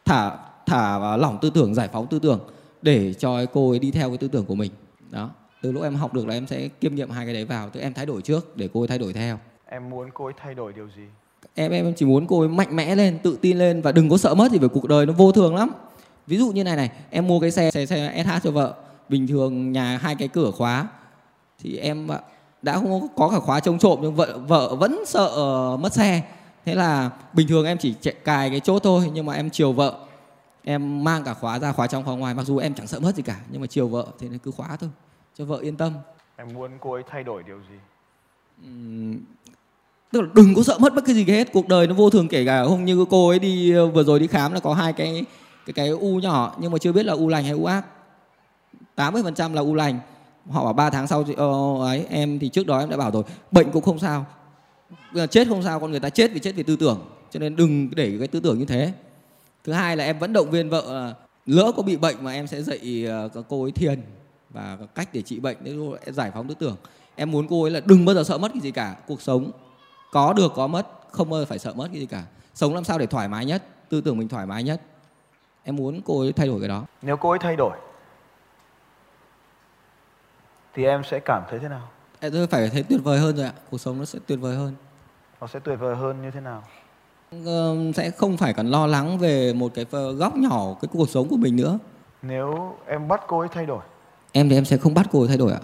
thả 0.06 0.38
thả 0.66 1.00
và 1.00 1.18
lỏng 1.18 1.38
tư 1.42 1.50
tưởng, 1.50 1.76
giải 1.76 1.88
phóng 1.88 2.08
tư 2.08 2.20
tưởng 2.20 2.40
để 2.82 3.14
cho 3.14 3.46
cô 3.54 3.70
ấy 3.70 3.80
đi 3.80 3.92
theo 3.92 4.10
cái 4.10 4.18
tư 4.18 4.28
tưởng 4.28 4.46
của 4.46 4.56
mình. 4.56 4.72
Đó. 5.10 5.30
Từ 5.62 5.72
lúc 5.72 5.84
em 5.84 5.96
học 5.96 6.14
được 6.14 6.28
là 6.28 6.34
em 6.34 6.48
sẽ 6.48 6.68
kiêm 6.68 6.96
nghiệm 6.96 7.10
hai 7.10 7.26
cái 7.26 7.34
đấy 7.34 7.46
vào 7.46 7.70
tức 7.70 7.80
em 7.80 7.94
thay 7.94 8.06
đổi 8.06 8.22
trước 8.22 8.58
để 8.58 8.70
cô 8.74 8.82
ấy 8.82 8.88
thay 8.88 8.98
đổi 8.98 9.14
theo. 9.14 9.40
Em 9.66 9.90
muốn 9.90 10.10
cô 10.14 10.26
ấy 10.26 10.34
thay 10.38 10.54
đổi 10.54 10.74
điều 10.74 10.88
gì? 10.96 11.04
Em 11.56 11.72
em 11.72 11.94
chỉ 11.94 12.06
muốn 12.06 12.28
cô 12.28 12.40
ấy 12.40 12.50
mạnh 12.50 12.76
mẽ 12.76 12.96
lên 12.96 13.20
tự 13.24 13.38
tin 13.42 13.58
lên 13.58 13.82
và 13.82 13.92
đừng 13.92 14.10
có 14.10 14.18
sợ 14.18 14.36
mất 14.36 14.48
thì 14.52 14.60
về 14.60 14.68
cuộc 14.68 14.88
đời 14.88 15.06
nó 15.06 15.14
vô 15.14 15.32
thường 15.32 15.56
lắm. 15.56 15.72
Ví 16.28 16.38
dụ 16.38 16.52
như 16.52 16.64
này 16.64 16.76
này 16.76 16.92
em 17.10 17.28
mua 17.28 17.40
cái 17.40 17.52
xe 17.52 17.72
xe 17.72 17.86
xe 17.86 18.24
SH 18.26 18.44
cho 18.44 18.52
vợ. 18.52 18.74
Bình 19.10 19.28
thường 19.28 19.72
nhà 19.72 19.98
hai 20.02 20.16
cái 20.16 20.28
cửa 20.28 20.52
khóa. 20.52 20.88
Thì 21.60 21.78
em 21.78 22.08
đã 22.62 22.74
không 22.74 23.08
có 23.16 23.30
cả 23.30 23.40
khóa 23.40 23.60
trông 23.60 23.80
trộm 23.80 24.00
nhưng 24.02 24.16
vợ 24.16 24.38
vợ 24.48 24.76
vẫn 24.76 25.04
sợ 25.08 25.30
mất 25.80 25.94
xe. 25.94 26.22
Thế 26.66 26.76
là 26.76 27.10
bình 27.34 27.48
thường 27.48 27.66
em 27.66 27.78
chỉ 27.78 27.94
chạy 28.02 28.14
cài 28.14 28.50
cái 28.50 28.60
chốt 28.60 28.80
thôi 28.84 29.10
nhưng 29.14 29.26
mà 29.26 29.34
em 29.34 29.50
chiều 29.50 29.74
vợ 29.74 30.00
em 30.70 31.04
mang 31.04 31.24
cả 31.24 31.34
khóa 31.34 31.60
ra 31.60 31.72
khóa 31.72 31.88
trong 31.88 32.04
khóa 32.04 32.16
ngoài. 32.16 32.34
Mặc 32.34 32.44
dù 32.44 32.58
em 32.58 32.74
chẳng 32.74 32.88
sợ 32.88 33.00
mất 33.00 33.16
gì 33.16 33.24
cả 33.24 33.40
nhưng 33.52 33.62
mà 33.62 33.68
chiều 33.68 33.88
vợ 33.88 34.08
thì 34.20 34.28
cứ 34.44 34.52
khóa 34.52 34.78
thôi. 34.80 34.90
Cho 35.38 35.46
vợ 35.46 35.58
yên 35.58 35.76
tâm. 35.76 35.94
Em 36.36 36.54
muốn 36.54 36.72
cô 36.82 36.94
ấy 36.94 37.04
thay 37.10 37.24
đổi 37.24 37.44
điều 37.44 37.58
gì? 37.58 37.76
Uhm, 38.68 39.18
tức 40.12 40.22
là 40.22 40.28
đừng 40.34 40.56
có 40.56 40.64
sợ 40.64 40.78
mất 40.78 40.96
bất 40.96 41.06
cứ 41.06 41.14
gì 41.14 41.24
hết. 41.24 41.54
Cuộc 41.54 41.68
đời 41.68 41.88
nó 41.88 41.94
vô 41.94 42.10
thường 42.10 42.28
kể 42.28 42.46
cả. 42.46 42.62
Hôm 42.62 42.86
như 42.86 43.06
cô 43.10 43.30
ấy 43.30 43.40
đi 43.40 43.74
vừa 43.74 44.04
rồi 44.04 44.20
đi 44.20 44.28
khám 44.28 44.54
là 44.54 44.60
có 44.60 44.74
hai 44.74 44.94
cái 44.94 45.26
cái 45.66 45.74
cái 45.74 45.90
u 45.90 46.20
nhỏ 46.20 46.56
nhưng 46.60 46.72
mà 46.72 46.78
chưa 46.78 46.92
biết 46.92 47.06
là 47.06 47.14
u 47.14 47.28
lành 47.28 47.44
hay 47.44 47.54
u 47.54 47.66
ác. 47.66 47.86
80% 48.96 49.54
là 49.54 49.62
u 49.62 49.76
lành. 49.76 50.00
Họ 50.50 50.64
bảo 50.64 50.74
3 50.74 50.90
tháng 50.90 51.08
sau 51.08 51.22
uh, 51.22 51.82
ấy 51.82 52.06
em 52.10 52.40
thì 52.40 52.50
trước 52.50 52.68
đó 52.68 52.80
em 52.80 52.90
đã 52.90 52.98
bảo 52.98 53.12
rồi. 53.12 53.24
Bệnh 53.52 53.72
cũng 53.72 53.84
không 53.84 54.00
sao. 54.00 54.26
Chết 55.30 55.48
không 55.48 55.64
sao 55.64 55.80
con 55.80 55.92
người 55.92 56.00
ta 56.00 56.10
chết 56.10 56.32
vì 56.34 56.40
chết 56.40 56.56
vì 56.56 56.64
tư 56.64 56.76
tưởng. 56.76 57.00
Cho 57.32 57.40
nên 57.40 57.56
đừng 57.56 57.90
để 57.96 58.16
cái 58.20 58.28
tư 58.28 58.40
tưởng 58.40 58.60
như 58.60 58.66
thế 58.66 58.94
thứ 59.68 59.74
hai 59.74 59.98
là 59.98 60.04
em 60.04 60.20
vẫn 60.20 60.34
động 60.34 60.52
viên 60.52 60.70
vợ 60.70 61.14
lỡ 61.46 61.72
có 61.76 61.84
bị 61.84 61.98
bệnh 61.98 62.16
mà 62.22 62.32
em 62.32 62.48
sẽ 62.48 62.62
dạy 62.62 63.06
ờ, 63.08 63.30
cô 63.50 63.64
ấy 63.64 63.72
thiền 63.72 64.02
và 64.50 64.78
cách 64.96 65.10
để 65.14 65.22
trị 65.22 65.40
bệnh 65.40 65.58
để 65.62 65.76
giải 66.06 66.32
phóng 66.34 66.48
tư 66.48 66.56
tưởng. 66.60 66.76
Em 67.16 67.32
muốn 67.32 67.48
cô 67.50 67.64
ấy 67.64 67.72
là 67.72 67.80
đừng 67.86 68.06
bao 68.06 68.16
giờ 68.16 68.24
sợ 68.24 68.38
mất 68.38 68.52
cái 68.54 68.62
gì 68.62 68.72
cả 68.72 68.96
cuộc 69.08 69.22
sống 69.22 69.52
có 70.12 70.34
được 70.34 70.52
có 70.56 70.68
mất 70.68 70.88
không 71.12 71.30
bao 71.30 71.40
giờ 71.40 71.46
phải 71.46 71.60
sợ 71.60 71.74
mất 71.74 71.88
cái 71.92 72.00
gì 72.00 72.06
cả. 72.06 72.24
Sống 72.54 72.74
làm 72.76 72.84
sao 72.84 72.98
để 72.98 73.06
thoải 73.06 73.28
mái 73.28 73.46
nhất 73.46 73.64
tư 73.90 74.02
tưởng 74.02 74.18
mình 74.18 74.28
thoải 74.28 74.46
mái 74.46 74.64
nhất. 74.64 74.82
Em 75.64 75.76
muốn 75.76 76.02
cô 76.06 76.20
ấy 76.20 76.34
thay 76.34 76.48
đổi 76.48 76.60
cái 76.60 76.70
đó. 76.70 76.86
Nếu 77.02 77.18
cô 77.18 77.30
ấy 77.30 77.40
thay 77.40 77.56
đổi 77.56 77.78
thì 80.74 80.86
em 80.86 81.04
sẽ 81.04 81.20
cảm 81.20 81.44
thấy 81.50 81.60
thế 81.60 81.70
nào? 81.70 81.90
Em 82.20 82.48
phải 82.50 82.70
thấy 82.70 82.84
tuyệt 82.84 83.00
vời 83.04 83.20
hơn 83.20 83.36
rồi 83.38 83.46
ạ 83.46 83.54
cuộc 83.72 83.78
sống 83.78 84.00
nó 84.00 84.06
sẽ 84.06 84.20
tuyệt 84.28 84.40
vời 84.40 84.56
hơn. 84.56 84.76
Nó 85.42 85.48
sẽ 85.48 85.60
tuyệt 85.60 85.80
vời 85.80 85.96
hơn 85.96 86.22
như 86.22 86.32
thế 86.32 86.40
nào 86.40 86.64
sẽ 87.96 88.12
không 88.18 88.38
phải 88.38 88.54
còn 88.54 88.68
lo 88.68 88.88
lắng 88.88 89.18
về 89.18 89.54
một 89.54 89.72
cái 89.76 89.86
góc 90.20 90.36
nhỏ 90.36 90.66
cái 90.82 90.90
cuộc 90.94 91.10
sống 91.10 91.28
của 91.30 91.38
mình 91.38 91.56
nữa. 91.56 91.80
Nếu 92.22 92.76
em 92.86 93.08
bắt 93.08 93.22
cô 93.28 93.40
ấy 93.40 93.48
thay 93.52 93.66
đổi. 93.66 93.80
Em 94.32 94.50
thì 94.50 94.58
em 94.58 94.66
sẽ 94.66 94.78
không 94.78 94.94
bắt 94.94 95.06
cô 95.12 95.20
ấy 95.20 95.28
thay 95.28 95.38
đổi 95.38 95.52
ạ. 95.52 95.60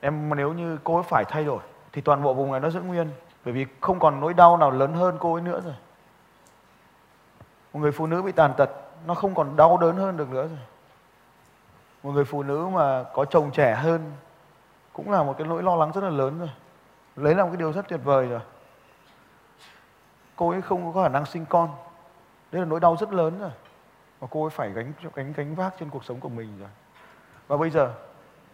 Em 0.00 0.36
nếu 0.36 0.52
như 0.52 0.78
cô 0.84 0.94
ấy 0.94 1.04
phải 1.08 1.24
thay 1.28 1.44
đổi 1.44 1.60
thì 1.92 2.00
toàn 2.00 2.22
bộ 2.22 2.34
vùng 2.34 2.52
này 2.52 2.60
nó 2.60 2.70
giữ 2.70 2.80
nguyên. 2.80 3.10
Bởi 3.44 3.54
vì 3.54 3.66
không 3.80 3.98
còn 3.98 4.20
nỗi 4.20 4.34
đau 4.34 4.56
nào 4.56 4.70
lớn 4.70 4.92
hơn 4.92 5.16
cô 5.20 5.34
ấy 5.34 5.42
nữa 5.42 5.60
rồi. 5.64 5.74
Một 7.72 7.80
người 7.80 7.92
phụ 7.92 8.06
nữ 8.06 8.22
bị 8.22 8.32
tàn 8.32 8.54
tật 8.56 8.70
nó 9.06 9.14
không 9.14 9.34
còn 9.34 9.56
đau 9.56 9.76
đớn 9.76 9.96
hơn 9.96 10.16
được 10.16 10.30
nữa 10.30 10.48
rồi. 10.48 10.58
Một 12.02 12.10
người 12.12 12.24
phụ 12.24 12.42
nữ 12.42 12.68
mà 12.72 13.04
có 13.14 13.24
chồng 13.24 13.50
trẻ 13.50 13.74
hơn 13.74 14.12
cũng 14.92 15.10
là 15.10 15.22
một 15.22 15.34
cái 15.38 15.46
nỗi 15.46 15.62
lo 15.62 15.76
lắng 15.76 15.90
rất 15.94 16.04
là 16.04 16.10
lớn 16.10 16.38
rồi. 16.38 16.50
Lấy 17.16 17.34
là 17.34 17.42
một 17.44 17.50
cái 17.50 17.56
điều 17.56 17.72
rất 17.72 17.88
tuyệt 17.88 18.00
vời 18.04 18.26
rồi 18.26 18.40
cô 20.38 20.50
ấy 20.50 20.62
không 20.62 20.92
có 20.94 21.02
khả 21.02 21.08
năng 21.08 21.26
sinh 21.26 21.46
con. 21.48 21.70
Đấy 22.52 22.62
là 22.62 22.66
nỗi 22.66 22.80
đau 22.80 22.96
rất 23.00 23.12
lớn 23.12 23.38
rồi. 23.40 23.50
Và 24.20 24.28
cô 24.30 24.44
ấy 24.44 24.50
phải 24.50 24.70
gánh 24.70 24.92
gánh 25.14 25.32
gánh 25.36 25.54
vác 25.54 25.74
trên 25.80 25.90
cuộc 25.90 26.04
sống 26.04 26.20
của 26.20 26.28
mình 26.28 26.58
rồi. 26.58 26.68
Và 27.48 27.56
bây 27.56 27.70
giờ, 27.70 27.94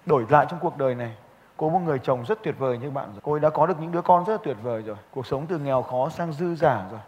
đổi 0.06 0.26
lại 0.28 0.46
trong 0.50 0.60
cuộc 0.60 0.76
đời 0.76 0.94
này, 0.94 1.14
cô 1.56 1.70
một 1.70 1.78
người 1.78 1.98
chồng 1.98 2.24
rất 2.24 2.42
tuyệt 2.42 2.54
vời 2.58 2.78
như 2.78 2.90
bạn 2.90 3.12
rồi. 3.12 3.20
Cô 3.22 3.32
ấy 3.32 3.40
đã 3.40 3.50
có 3.50 3.66
được 3.66 3.80
những 3.80 3.92
đứa 3.92 4.02
con 4.02 4.24
rất 4.24 4.32
là 4.32 4.38
tuyệt 4.44 4.56
vời 4.62 4.82
rồi. 4.82 4.96
Cuộc 5.10 5.26
sống 5.26 5.46
từ 5.46 5.58
nghèo 5.58 5.82
khó 5.82 6.08
sang 6.08 6.32
dư 6.32 6.54
giả 6.54 6.86
rồi. 6.90 7.00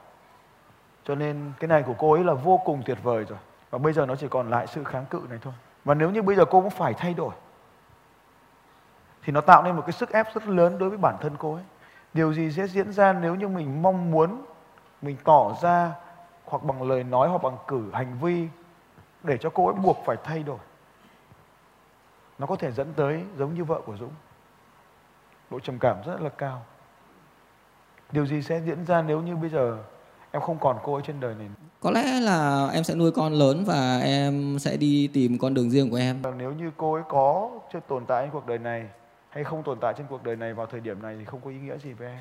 Cho 1.05 1.15
nên 1.15 1.53
cái 1.61 1.69
này 1.69 1.83
của 1.83 1.95
cô 1.99 2.13
ấy 2.13 2.25
là 2.25 2.35
vô 2.35 2.61
cùng 2.65 2.83
tuyệt 2.87 2.99
vời 3.03 3.25
rồi. 3.25 3.39
Và 3.71 3.79
bây 3.79 3.93
giờ 3.93 4.07
nó 4.07 4.17
chỉ 4.17 4.29
còn 4.29 4.51
lại 4.51 4.67
sự 4.67 4.85
kháng 4.85 5.05
cự 5.07 5.21
này 5.29 5.39
thôi. 5.43 5.53
Và 5.85 5.95
nếu 5.95 6.11
như 6.11 6.23
bây 6.23 6.37
giờ 6.37 6.45
cô 6.45 6.61
cũng 6.61 6.71
phải 6.71 6.95
thay 6.95 7.15
đổi, 7.15 7.35
thì 9.23 9.33
nó 9.33 9.41
tạo 9.41 9.63
nên 9.63 9.77
một 9.77 9.83
cái 9.87 9.93
sức 9.93 10.13
ép 10.13 10.35
rất 10.35 10.47
lớn 10.47 10.79
đối 10.79 10.89
với 10.89 10.99
bản 10.99 11.17
thân 11.21 11.33
cô 11.39 11.55
ấy. 11.55 11.65
Điều 12.15 12.33
gì 12.33 12.53
sẽ 12.53 12.67
diễn 12.67 12.93
ra 12.93 13.13
nếu 13.13 13.35
như 13.35 13.49
mình 13.49 13.83
mong 13.83 14.11
muốn 14.11 14.45
mình 15.03 15.17
tỏ 15.25 15.57
ra 15.63 15.93
hoặc 16.45 16.65
bằng 16.65 16.83
lời 16.83 17.05
nói 17.05 17.29
hoặc 17.29 17.43
bằng 17.43 17.57
cử 17.69 17.91
hành 17.93 18.19
vi 18.21 18.49
để 19.23 19.39
cho 19.41 19.51
cô 19.51 19.67
ấy 19.67 19.75
buộc 19.75 19.99
phải 20.05 20.17
thay 20.25 20.43
đổi. 20.43 20.59
Nó 22.39 22.47
có 22.47 22.57
thể 22.57 22.73
dẫn 22.73 22.93
tới 22.97 23.23
giống 23.39 23.55
như 23.55 23.65
vợ 23.65 23.81
của 23.87 23.97
dũng. 23.97 24.13
Độ 25.51 25.61
trầm 25.61 25.79
cảm 25.79 25.97
rất 26.07 26.21
là 26.21 26.29
cao. 26.29 26.63
Điều 28.13 28.27
gì 28.27 28.43
sẽ 28.43 28.61
diễn 28.61 28.87
ra 28.87 29.03
nếu 29.03 29.21
như 29.21 29.37
bây 29.37 29.51
giờ 29.51 29.79
em 30.31 30.43
không 30.43 30.59
còn 30.59 30.79
cô 30.85 30.95
ấy 30.95 31.03
trên 31.07 31.21
đời 31.21 31.35
này? 31.35 31.49
Có 31.81 31.91
lẽ 31.91 32.21
là 32.21 32.69
em 32.73 32.85
sẽ 32.85 32.95
nuôi 32.95 33.13
con 33.13 33.33
lớn 33.33 33.65
và 33.67 33.99
em 33.99 34.59
sẽ 34.59 34.77
đi 34.77 35.11
tìm 35.13 35.39
con 35.39 35.55
đường 35.55 35.71
riêng 35.71 35.91
của 35.91 35.97
em. 35.97 36.23
Nếu 36.39 36.53
như 36.53 36.71
cô 36.77 36.95
ấy 36.95 37.03
có 37.09 37.51
chưa 37.73 37.81
tồn 37.81 38.07
tại 38.07 38.23
trong 38.25 38.33
cuộc 38.33 38.47
đời 38.47 38.59
này 38.59 38.89
hay 39.31 39.45
không 39.45 39.63
tồn 39.63 39.79
tại 39.81 39.95
trên 39.99 40.07
cuộc 40.07 40.25
đời 40.25 40.37
này 40.37 40.55
vào 40.55 40.67
thời 40.67 40.81
điểm 40.81 41.03
này 41.03 41.17
thì 41.19 41.25
không 41.25 41.41
có 41.41 41.51
ý 41.51 41.57
nghĩa 41.57 41.79
gì 41.79 41.93
với 41.93 42.09
em. 42.09 42.21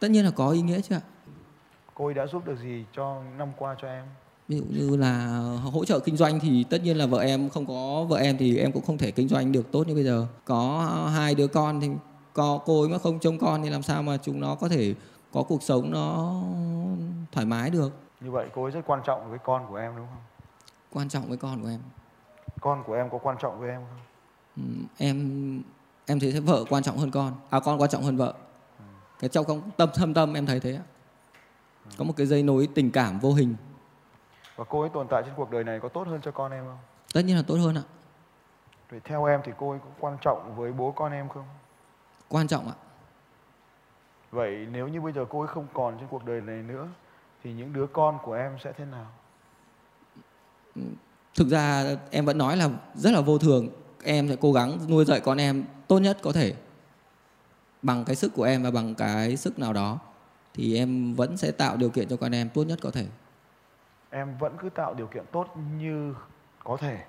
Tất 0.00 0.10
nhiên 0.10 0.24
là 0.24 0.30
có 0.36 0.50
ý 0.50 0.62
nghĩa 0.62 0.80
chứ 0.80 0.94
ạ 0.94 1.00
cô 1.98 2.04
ấy 2.04 2.14
đã 2.14 2.26
giúp 2.26 2.44
được 2.44 2.56
gì 2.58 2.84
cho 2.96 3.22
năm 3.38 3.48
qua 3.58 3.76
cho 3.82 3.88
em? 3.88 4.04
Ví 4.48 4.56
dụ 4.56 4.64
như 4.70 4.96
là 4.96 5.26
hỗ 5.72 5.84
trợ 5.84 6.00
kinh 6.00 6.16
doanh 6.16 6.40
thì 6.40 6.64
tất 6.64 6.82
nhiên 6.82 6.96
là 6.96 7.06
vợ 7.06 7.18
em 7.18 7.48
không 7.48 7.66
có 7.66 8.04
vợ 8.08 8.16
em 8.16 8.36
thì 8.38 8.58
em 8.58 8.72
cũng 8.72 8.84
không 8.84 8.98
thể 8.98 9.10
kinh 9.10 9.28
doanh 9.28 9.52
được 9.52 9.72
tốt 9.72 9.88
như 9.88 9.94
bây 9.94 10.04
giờ. 10.04 10.26
Có 10.44 10.90
hai 11.14 11.34
đứa 11.34 11.46
con 11.46 11.80
thì 11.80 11.88
có 12.32 12.60
cô 12.64 12.80
ấy 12.80 12.88
mà 12.88 12.98
không 12.98 13.18
trông 13.18 13.38
con 13.38 13.62
thì 13.62 13.70
làm 13.70 13.82
sao 13.82 14.02
mà 14.02 14.16
chúng 14.16 14.40
nó 14.40 14.54
có 14.54 14.68
thể 14.68 14.94
có 15.32 15.42
cuộc 15.42 15.62
sống 15.62 15.90
nó 15.90 16.34
thoải 17.32 17.46
mái 17.46 17.70
được? 17.70 17.92
Như 18.20 18.30
vậy 18.30 18.48
cô 18.54 18.62
ấy 18.62 18.70
rất 18.70 18.80
quan 18.86 19.00
trọng 19.04 19.30
với 19.30 19.38
con 19.44 19.66
của 19.68 19.76
em 19.76 19.96
đúng 19.96 20.06
không? 20.06 20.22
Quan 20.92 21.08
trọng 21.08 21.28
với 21.28 21.36
con 21.36 21.62
của 21.62 21.68
em. 21.68 21.80
Con 22.60 22.82
của 22.86 22.94
em 22.94 23.10
có 23.10 23.18
quan 23.18 23.36
trọng 23.40 23.60
với 23.60 23.70
em 23.70 23.80
không? 23.80 24.00
Ừ, 24.56 24.84
em 24.98 25.62
em 26.06 26.20
thấy 26.20 26.40
vợ 26.40 26.64
quan 26.70 26.82
trọng 26.82 26.98
hơn 26.98 27.10
con. 27.10 27.32
À 27.50 27.60
con 27.60 27.80
quan 27.80 27.90
trọng 27.90 28.02
hơn 28.02 28.16
vợ. 28.16 28.34
Ừ. 28.78 28.84
cái 29.20 29.28
trong 29.28 29.62
tâm 29.76 29.88
thâm 29.94 30.14
tâm 30.14 30.34
em 30.34 30.46
thấy 30.46 30.60
thế 30.60 30.74
ạ. 30.74 30.82
Có 31.96 32.04
một 32.04 32.14
cái 32.16 32.26
dây 32.26 32.42
nối 32.42 32.68
tình 32.74 32.90
cảm 32.90 33.18
vô 33.18 33.32
hình. 33.32 33.56
Và 34.56 34.64
cô 34.64 34.80
ấy 34.80 34.90
tồn 34.90 35.06
tại 35.10 35.22
trên 35.26 35.34
cuộc 35.36 35.50
đời 35.50 35.64
này 35.64 35.80
có 35.80 35.88
tốt 35.88 36.06
hơn 36.08 36.20
cho 36.24 36.30
con 36.30 36.52
em 36.52 36.64
không? 36.64 36.78
Tất 37.14 37.20
nhiên 37.24 37.36
là 37.36 37.42
tốt 37.46 37.54
hơn 37.54 37.74
ạ. 37.74 37.82
Vậy 38.90 39.00
theo 39.04 39.24
em 39.24 39.40
thì 39.44 39.52
cô 39.58 39.70
ấy 39.70 39.78
có 39.78 39.90
quan 40.00 40.16
trọng 40.20 40.56
với 40.56 40.72
bố 40.72 40.92
con 40.92 41.12
em 41.12 41.28
không? 41.28 41.44
Quan 42.28 42.48
trọng 42.48 42.68
ạ. 42.68 42.74
Vậy 44.30 44.66
nếu 44.72 44.88
như 44.88 45.00
bây 45.00 45.12
giờ 45.12 45.24
cô 45.30 45.40
ấy 45.40 45.48
không 45.48 45.66
còn 45.74 45.98
trên 45.98 46.08
cuộc 46.08 46.24
đời 46.24 46.40
này 46.40 46.62
nữa 46.62 46.88
thì 47.44 47.52
những 47.52 47.72
đứa 47.72 47.86
con 47.86 48.18
của 48.24 48.32
em 48.32 48.56
sẽ 48.64 48.72
thế 48.72 48.84
nào? 48.84 49.06
Thực 51.34 51.48
ra 51.48 51.84
em 52.10 52.24
vẫn 52.24 52.38
nói 52.38 52.56
là 52.56 52.70
rất 52.94 53.10
là 53.10 53.20
vô 53.20 53.38
thường. 53.38 53.68
Em 54.04 54.28
sẽ 54.28 54.36
cố 54.40 54.52
gắng 54.52 54.78
nuôi 54.88 55.04
dạy 55.04 55.20
con 55.20 55.38
em 55.38 55.64
tốt 55.88 55.98
nhất 55.98 56.18
có 56.22 56.32
thể 56.32 56.54
bằng 57.82 58.04
cái 58.04 58.16
sức 58.16 58.32
của 58.34 58.42
em 58.42 58.62
và 58.62 58.70
bằng 58.70 58.94
cái 58.94 59.36
sức 59.36 59.58
nào 59.58 59.72
đó 59.72 59.98
thì 60.54 60.76
em 60.76 61.14
vẫn 61.14 61.36
sẽ 61.36 61.50
tạo 61.52 61.76
điều 61.76 61.90
kiện 61.90 62.08
cho 62.08 62.16
con 62.16 62.34
em 62.34 62.50
tốt 62.50 62.64
nhất 62.64 62.78
có 62.82 62.90
thể. 62.90 63.06
Em 64.10 64.38
vẫn 64.38 64.56
cứ 64.60 64.70
tạo 64.70 64.94
điều 64.94 65.06
kiện 65.06 65.24
tốt 65.32 65.48
như 65.76 66.14
có 66.64 66.76
thể. 66.76 67.04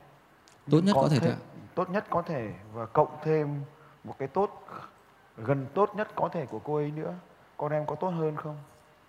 Tốt 0.70 0.80
nhất 0.84 0.94
có, 0.96 1.02
có 1.02 1.10
thể 1.10 1.20
thêm, 1.20 1.36
tốt 1.76 1.90
nhất 1.90 2.06
có 2.10 2.22
thể 2.22 2.54
và 2.74 2.86
cộng 2.86 3.18
thêm 3.24 3.62
một 4.04 4.16
cái 4.20 4.28
tốt 4.28 4.68
gần 5.38 5.68
tốt 5.74 5.96
nhất 5.96 6.08
có 6.16 6.30
thể 6.30 6.46
của 6.46 6.60
cô 6.60 6.76
ấy 6.76 6.92
nữa. 6.92 7.14
Con 7.58 7.72
em 7.72 7.86
có 7.86 7.96
tốt 7.96 8.10
hơn 8.10 8.36
không? 8.36 8.58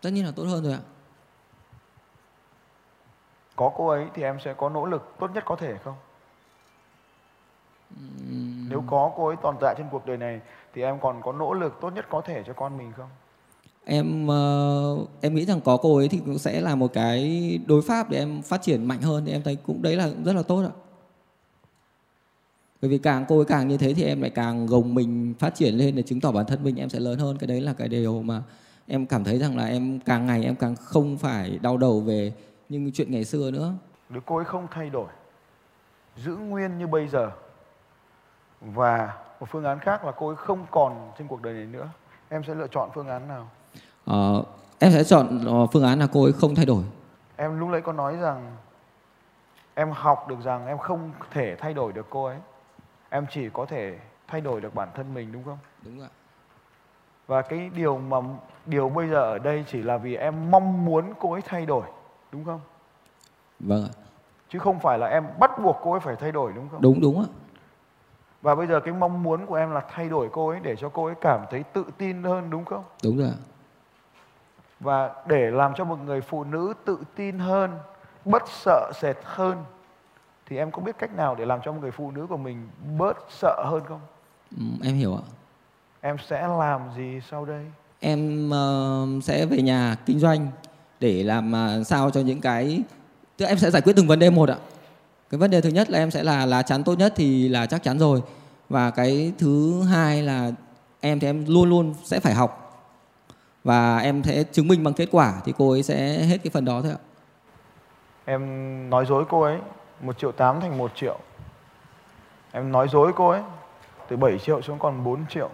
Tất 0.03 0.11
nhiên 0.11 0.27
là 0.27 0.33
tốt 0.37 0.45
hơn 0.45 0.65
rồi 0.65 0.73
ạ. 0.73 0.81
Có 3.57 3.73
cô 3.77 3.89
ấy 3.89 4.09
thì 4.15 4.23
em 4.23 4.41
sẽ 4.45 4.55
có 4.55 4.69
nỗ 4.69 4.87
lực 4.87 5.15
tốt 5.19 5.31
nhất 5.35 5.45
có 5.47 5.57
thể 5.57 5.79
không? 5.85 5.97
Uhm... 7.95 8.69
nếu 8.69 8.85
có 8.87 9.13
cô 9.17 9.27
ấy 9.27 9.37
tồn 9.43 9.57
tại 9.61 9.75
trên 9.79 9.87
cuộc 9.91 10.07
đời 10.07 10.17
này 10.17 10.41
thì 10.73 10.83
em 10.83 11.01
còn 11.01 11.23
có 11.23 11.33
nỗ 11.33 11.53
lực 11.53 11.79
tốt 11.81 11.91
nhất 11.91 12.07
có 12.11 12.21
thể 12.21 12.43
cho 12.47 12.53
con 12.53 12.79
mình 12.79 12.93
không 12.97 13.09
em 13.91 14.27
uh, 14.27 15.09
em 15.21 15.35
nghĩ 15.35 15.45
rằng 15.45 15.61
có 15.61 15.77
cô 15.77 15.97
ấy 15.97 16.09
thì 16.09 16.21
cũng 16.27 16.39
sẽ 16.39 16.61
là 16.61 16.75
một 16.75 16.93
cái 16.93 17.61
đối 17.67 17.83
pháp 17.83 18.11
để 18.11 18.19
em 18.19 18.43
phát 18.43 18.63
triển 18.63 18.85
mạnh 18.85 19.03
hơn 19.03 19.25
thì 19.27 19.33
em 19.33 19.43
thấy 19.43 19.57
cũng 19.57 19.83
đấy 19.83 19.97
là 19.97 20.11
rất 20.25 20.33
là 20.33 20.43
tốt 20.43 20.63
ạ. 20.63 20.75
Bởi 22.83 22.91
vì 22.91 22.99
càng 22.99 23.25
cô 23.29 23.37
ấy 23.37 23.45
càng 23.45 23.69
như 23.69 23.77
thế 23.77 23.95
thì 23.95 24.05
em 24.05 24.21
lại 24.21 24.31
càng 24.31 24.67
gồng 24.67 24.95
mình 24.95 25.35
phát 25.39 25.55
triển 25.55 25.75
lên 25.75 25.97
để 25.97 26.03
chứng 26.03 26.21
tỏ 26.21 26.33
bản 26.33 26.47
thân 26.47 26.65
mình 26.65 26.77
em 26.77 26.89
sẽ 26.89 27.01
lớn 27.01 27.19
hơn. 27.19 27.39
Cái 27.39 27.47
đấy 27.47 27.61
là 27.61 27.73
cái 27.73 27.89
điều 27.89 28.23
mà 28.23 28.43
em 28.87 29.07
cảm 29.07 29.25
thấy 29.25 29.39
rằng 29.39 29.57
là 29.57 29.67
em 29.67 30.01
càng 30.01 30.27
ngày 30.27 30.45
em 30.45 30.57
càng 30.57 30.77
không 30.77 31.19
phải 31.19 31.59
đau 31.63 31.77
đầu 31.77 32.01
về 32.01 32.33
những 32.69 32.93
chuyện 32.93 33.13
ngày 33.13 33.25
xưa 33.25 33.51
nữa. 33.51 33.73
Nếu 34.09 34.21
cô 34.27 34.37
ấy 34.37 34.45
không 34.45 34.67
thay 34.71 34.91
đổi 34.91 35.09
giữ 36.17 36.37
nguyên 36.37 36.79
như 36.79 36.87
bây 36.87 37.09
giờ. 37.09 37.31
Và 38.61 39.17
một 39.41 39.47
phương 39.51 39.65
án 39.65 39.79
khác 39.79 40.05
là 40.05 40.13
cô 40.13 40.27
ấy 40.27 40.37
không 40.37 40.67
còn 40.71 41.13
trên 41.19 41.29
cuộc 41.29 41.43
đời 41.43 41.55
này 41.55 41.67
nữa. 41.67 41.89
Em 42.29 42.43
sẽ 42.47 42.55
lựa 42.55 42.69
chọn 42.71 42.91
phương 42.95 43.09
án 43.09 43.29
nào? 43.29 43.51
Ờ, 44.11 44.43
em 44.79 44.93
sẽ 44.93 45.05
chọn 45.05 45.45
ờ, 45.47 45.67
phương 45.73 45.85
án 45.85 45.99
là 45.99 46.07
cô 46.13 46.23
ấy 46.25 46.33
không 46.33 46.55
thay 46.55 46.67
đổi. 46.67 46.83
Em 47.37 47.61
lúc 47.61 47.69
nãy 47.69 47.81
có 47.81 47.93
nói 47.93 48.17
rằng 48.17 48.57
em 49.75 49.91
học 49.91 50.29
được 50.29 50.41
rằng 50.45 50.67
em 50.67 50.79
không 50.79 51.13
thể 51.31 51.57
thay 51.57 51.75
đổi 51.75 51.93
được 51.93 52.07
cô 52.11 52.25
ấy. 52.25 52.37
Em 53.11 53.27
chỉ 53.31 53.49
có 53.53 53.67
thể 53.67 53.99
thay 54.29 54.41
đổi 54.41 54.61
được 54.61 54.75
bản 54.75 54.89
thân 54.95 55.15
mình 55.15 55.33
đúng 55.33 55.45
không? 55.45 55.59
Đúng 55.83 56.01
ạ. 56.03 56.09
Và 57.27 57.43
cái 57.43 57.71
điều 57.75 57.99
mà 57.99 58.17
điều 58.67 58.89
bây 58.89 59.09
giờ 59.09 59.23
ở 59.23 59.39
đây 59.39 59.65
chỉ 59.69 59.83
là 59.83 59.97
vì 59.97 60.17
em 60.17 60.51
mong 60.51 60.85
muốn 60.85 61.05
cô 61.19 61.33
ấy 61.33 61.43
thay 61.45 61.67
đổi 61.67 61.85
đúng 62.33 62.45
không? 62.45 62.61
Vâng 63.61 63.85
ạ. 63.85 63.93
Chứ 64.49 64.59
không 64.59 64.81
phải 64.81 64.99
là 64.99 65.07
em 65.07 65.25
bắt 65.39 65.51
buộc 65.63 65.77
cô 65.83 65.91
ấy 65.91 66.01
phải 66.01 66.17
thay 66.17 66.33
đổi 66.33 66.53
đúng 66.53 66.69
không? 66.69 66.83
Đúng 66.83 67.01
đúng 67.01 67.21
ạ. 67.21 67.27
Và 68.43 68.55
bây 68.55 68.67
giờ 68.67 68.81
cái 68.81 68.95
mong 68.95 69.23
muốn 69.23 69.47
của 69.47 69.55
em 69.55 69.71
là 69.71 69.83
thay 69.95 70.09
đổi 70.09 70.29
cô 70.33 70.49
ấy 70.49 70.61
để 70.61 70.77
cho 70.77 70.89
cô 70.89 71.05
ấy 71.05 71.15
cảm 71.21 71.41
thấy 71.51 71.63
tự 71.63 71.85
tin 71.99 72.23
hơn 72.23 72.51
đúng 72.51 72.65
không? 72.65 72.85
Đúng 73.03 73.19
rồi 73.19 73.29
ạ 73.29 73.39
và 74.81 75.11
để 75.27 75.51
làm 75.51 75.73
cho 75.77 75.85
một 75.85 75.99
người 76.05 76.21
phụ 76.21 76.45
nữ 76.45 76.75
tự 76.85 76.99
tin 77.17 77.39
hơn 77.39 77.79
bớt 78.25 78.43
sợ 78.49 78.93
sệt 79.01 79.17
hơn 79.25 79.65
thì 80.47 80.57
em 80.57 80.71
có 80.71 80.83
biết 80.83 80.99
cách 80.99 81.17
nào 81.17 81.35
để 81.35 81.47
làm 81.47 81.61
cho 81.65 81.73
một 81.73 81.79
người 81.81 81.91
phụ 81.91 82.11
nữ 82.11 82.27
của 82.27 82.37
mình 82.37 82.69
bớt 82.99 83.17
sợ 83.31 83.65
hơn 83.67 83.83
không? 83.89 84.01
Ừ, 84.57 84.63
em 84.83 84.95
hiểu 84.95 85.15
ạ. 85.15 85.25
Em 86.01 86.17
sẽ 86.29 86.49
làm 86.49 86.81
gì 86.97 87.21
sau 87.31 87.45
đây? 87.45 87.65
Em 88.01 88.51
uh, 88.51 89.25
sẽ 89.25 89.47
về 89.47 89.63
nhà 89.63 89.97
kinh 90.07 90.19
doanh 90.19 90.49
để 91.01 91.23
làm 91.23 91.53
uh, 91.53 91.87
sao 91.87 92.11
cho 92.11 92.21
những 92.21 92.41
cái 92.41 92.83
tức 93.37 93.47
em 93.47 93.59
sẽ 93.59 93.71
giải 93.71 93.83
quyết 93.83 93.93
từng 93.97 94.07
vấn 94.07 94.19
đề 94.19 94.31
một 94.31 94.49
ạ. 94.49 94.57
Cái 95.31 95.39
vấn 95.39 95.51
đề 95.51 95.61
thứ 95.61 95.69
nhất 95.69 95.91
là 95.91 95.99
em 95.99 96.11
sẽ 96.11 96.23
là 96.23 96.47
lá 96.47 96.63
chắn 96.63 96.85
tốt 96.85 96.99
nhất 96.99 97.13
thì 97.17 97.49
là 97.49 97.67
chắc 97.67 97.83
chắn 97.83 97.99
rồi. 97.99 98.23
Và 98.69 98.91
cái 98.91 99.33
thứ 99.39 99.83
hai 99.83 100.23
là 100.23 100.51
em 101.01 101.21
thì 101.21 101.29
em 101.29 101.45
luôn 101.49 101.69
luôn 101.69 101.95
sẽ 102.05 102.21
phải 102.21 102.35
học 102.35 102.70
và 103.65 103.99
em 103.99 104.23
sẽ 104.25 104.45
chứng 104.45 104.69
minh 104.69 104.85
bằng 104.85 104.95
kết 104.95 105.09
quả 105.13 105.41
thì 105.45 105.53
cô 105.59 105.71
ấy 105.71 105.83
sẽ 105.83 106.25
hết 106.25 106.39
cái 106.45 106.51
phần 106.51 106.65
đó 106.65 106.83
thôi 106.83 106.93
ạ. 106.93 107.01
Em 108.25 108.91
nói 108.91 109.07
dối 109.07 109.25
cô 109.29 109.43
ấy 109.43 109.59
một 110.01 110.19
triệu 110.19 110.33
tám 110.33 110.61
thành 110.61 110.79
một 110.79 110.93
triệu. 110.97 111.19
Em 112.53 112.73
nói 112.73 112.89
dối 112.89 113.13
cô 113.17 113.29
ấy 113.29 113.43
từ 114.09 114.17
7 114.17 114.39
triệu 114.39 114.63
xuống 114.63 114.79
còn 114.79 115.05
4 115.05 115.27
triệu. 115.31 115.51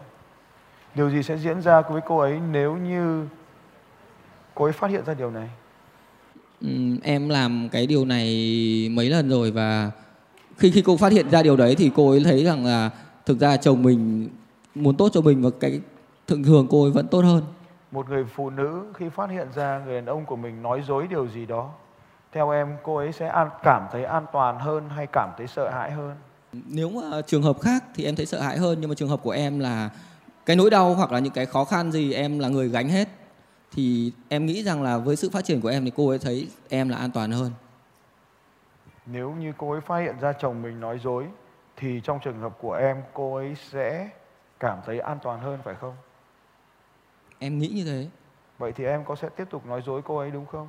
Điều 0.94 1.10
gì 1.10 1.22
sẽ 1.22 1.36
diễn 1.36 1.62
ra 1.62 1.80
với 1.80 2.00
cô 2.06 2.18
ấy 2.18 2.40
nếu 2.50 2.76
như 2.76 3.26
cô 4.54 4.64
ấy 4.64 4.72
phát 4.72 4.90
hiện 4.90 5.04
ra 5.06 5.14
điều 5.14 5.30
này? 5.30 5.48
Ừ, 6.60 6.68
em 7.02 7.28
làm 7.28 7.68
cái 7.72 7.86
điều 7.86 8.04
này 8.04 8.26
mấy 8.92 9.10
lần 9.10 9.28
rồi 9.28 9.50
và 9.50 9.90
khi 10.56 10.70
khi 10.70 10.82
cô 10.82 10.96
phát 10.96 11.12
hiện 11.12 11.30
ra 11.30 11.42
điều 11.42 11.56
đấy 11.56 11.74
thì 11.78 11.90
cô 11.94 12.10
ấy 12.10 12.24
thấy 12.24 12.44
rằng 12.44 12.64
là 12.64 12.90
thực 13.26 13.38
ra 13.38 13.56
chồng 13.56 13.82
mình 13.82 14.28
muốn 14.74 14.96
tốt 14.96 15.08
cho 15.12 15.20
mình 15.20 15.42
và 15.42 15.50
cái 15.60 15.80
thường 16.26 16.44
thường 16.44 16.66
cô 16.70 16.82
ấy 16.82 16.90
vẫn 16.90 17.08
tốt 17.08 17.20
hơn 17.20 17.42
một 17.90 18.08
người 18.08 18.24
phụ 18.24 18.50
nữ 18.50 18.92
khi 18.94 19.08
phát 19.08 19.30
hiện 19.30 19.48
ra 19.54 19.82
người 19.86 19.94
đàn 19.94 20.06
ông 20.06 20.24
của 20.24 20.36
mình 20.36 20.62
nói 20.62 20.82
dối 20.82 21.06
điều 21.06 21.28
gì 21.28 21.46
đó 21.46 21.70
theo 22.32 22.50
em 22.50 22.76
cô 22.82 22.96
ấy 22.96 23.12
sẽ 23.12 23.28
an, 23.28 23.50
cảm 23.62 23.86
thấy 23.92 24.04
an 24.04 24.26
toàn 24.32 24.58
hơn 24.58 24.88
hay 24.88 25.06
cảm 25.12 25.30
thấy 25.36 25.46
sợ 25.46 25.70
hãi 25.70 25.90
hơn? 25.90 26.16
Nếu 26.52 26.90
mà 26.90 27.22
trường 27.26 27.42
hợp 27.42 27.60
khác 27.60 27.84
thì 27.94 28.04
em 28.04 28.16
thấy 28.16 28.26
sợ 28.26 28.40
hãi 28.40 28.58
hơn 28.58 28.78
nhưng 28.80 28.90
mà 28.90 28.94
trường 28.94 29.08
hợp 29.08 29.20
của 29.22 29.30
em 29.30 29.58
là 29.58 29.90
cái 30.46 30.56
nỗi 30.56 30.70
đau 30.70 30.94
hoặc 30.94 31.12
là 31.12 31.18
những 31.18 31.32
cái 31.32 31.46
khó 31.46 31.64
khăn 31.64 31.92
gì 31.92 32.12
em 32.12 32.38
là 32.38 32.48
người 32.48 32.68
gánh 32.68 32.88
hết 32.88 33.08
thì 33.72 34.12
em 34.28 34.46
nghĩ 34.46 34.62
rằng 34.62 34.82
là 34.82 34.98
với 34.98 35.16
sự 35.16 35.30
phát 35.30 35.44
triển 35.44 35.60
của 35.60 35.68
em 35.68 35.84
thì 35.84 35.92
cô 35.96 36.08
ấy 36.08 36.18
thấy 36.18 36.48
em 36.68 36.88
là 36.88 36.96
an 36.96 37.10
toàn 37.10 37.30
hơn. 37.30 37.50
Nếu 39.06 39.30
như 39.30 39.52
cô 39.58 39.70
ấy 39.72 39.80
phát 39.80 39.98
hiện 39.98 40.14
ra 40.20 40.32
chồng 40.32 40.62
mình 40.62 40.80
nói 40.80 40.98
dối 40.98 41.26
thì 41.76 42.00
trong 42.04 42.18
trường 42.24 42.40
hợp 42.40 42.52
của 42.60 42.72
em 42.72 43.02
cô 43.14 43.34
ấy 43.34 43.56
sẽ 43.70 44.08
cảm 44.60 44.78
thấy 44.86 45.00
an 45.00 45.18
toàn 45.22 45.40
hơn 45.40 45.58
phải 45.64 45.74
không 45.74 45.94
em 47.38 47.58
nghĩ 47.58 47.68
như 47.68 47.84
thế 47.84 48.06
vậy 48.58 48.72
thì 48.76 48.84
em 48.84 49.04
có 49.04 49.16
sẽ 49.16 49.28
tiếp 49.28 49.44
tục 49.50 49.66
nói 49.66 49.82
dối 49.86 50.02
cô 50.04 50.18
ấy 50.18 50.30
đúng 50.30 50.46
không 50.46 50.68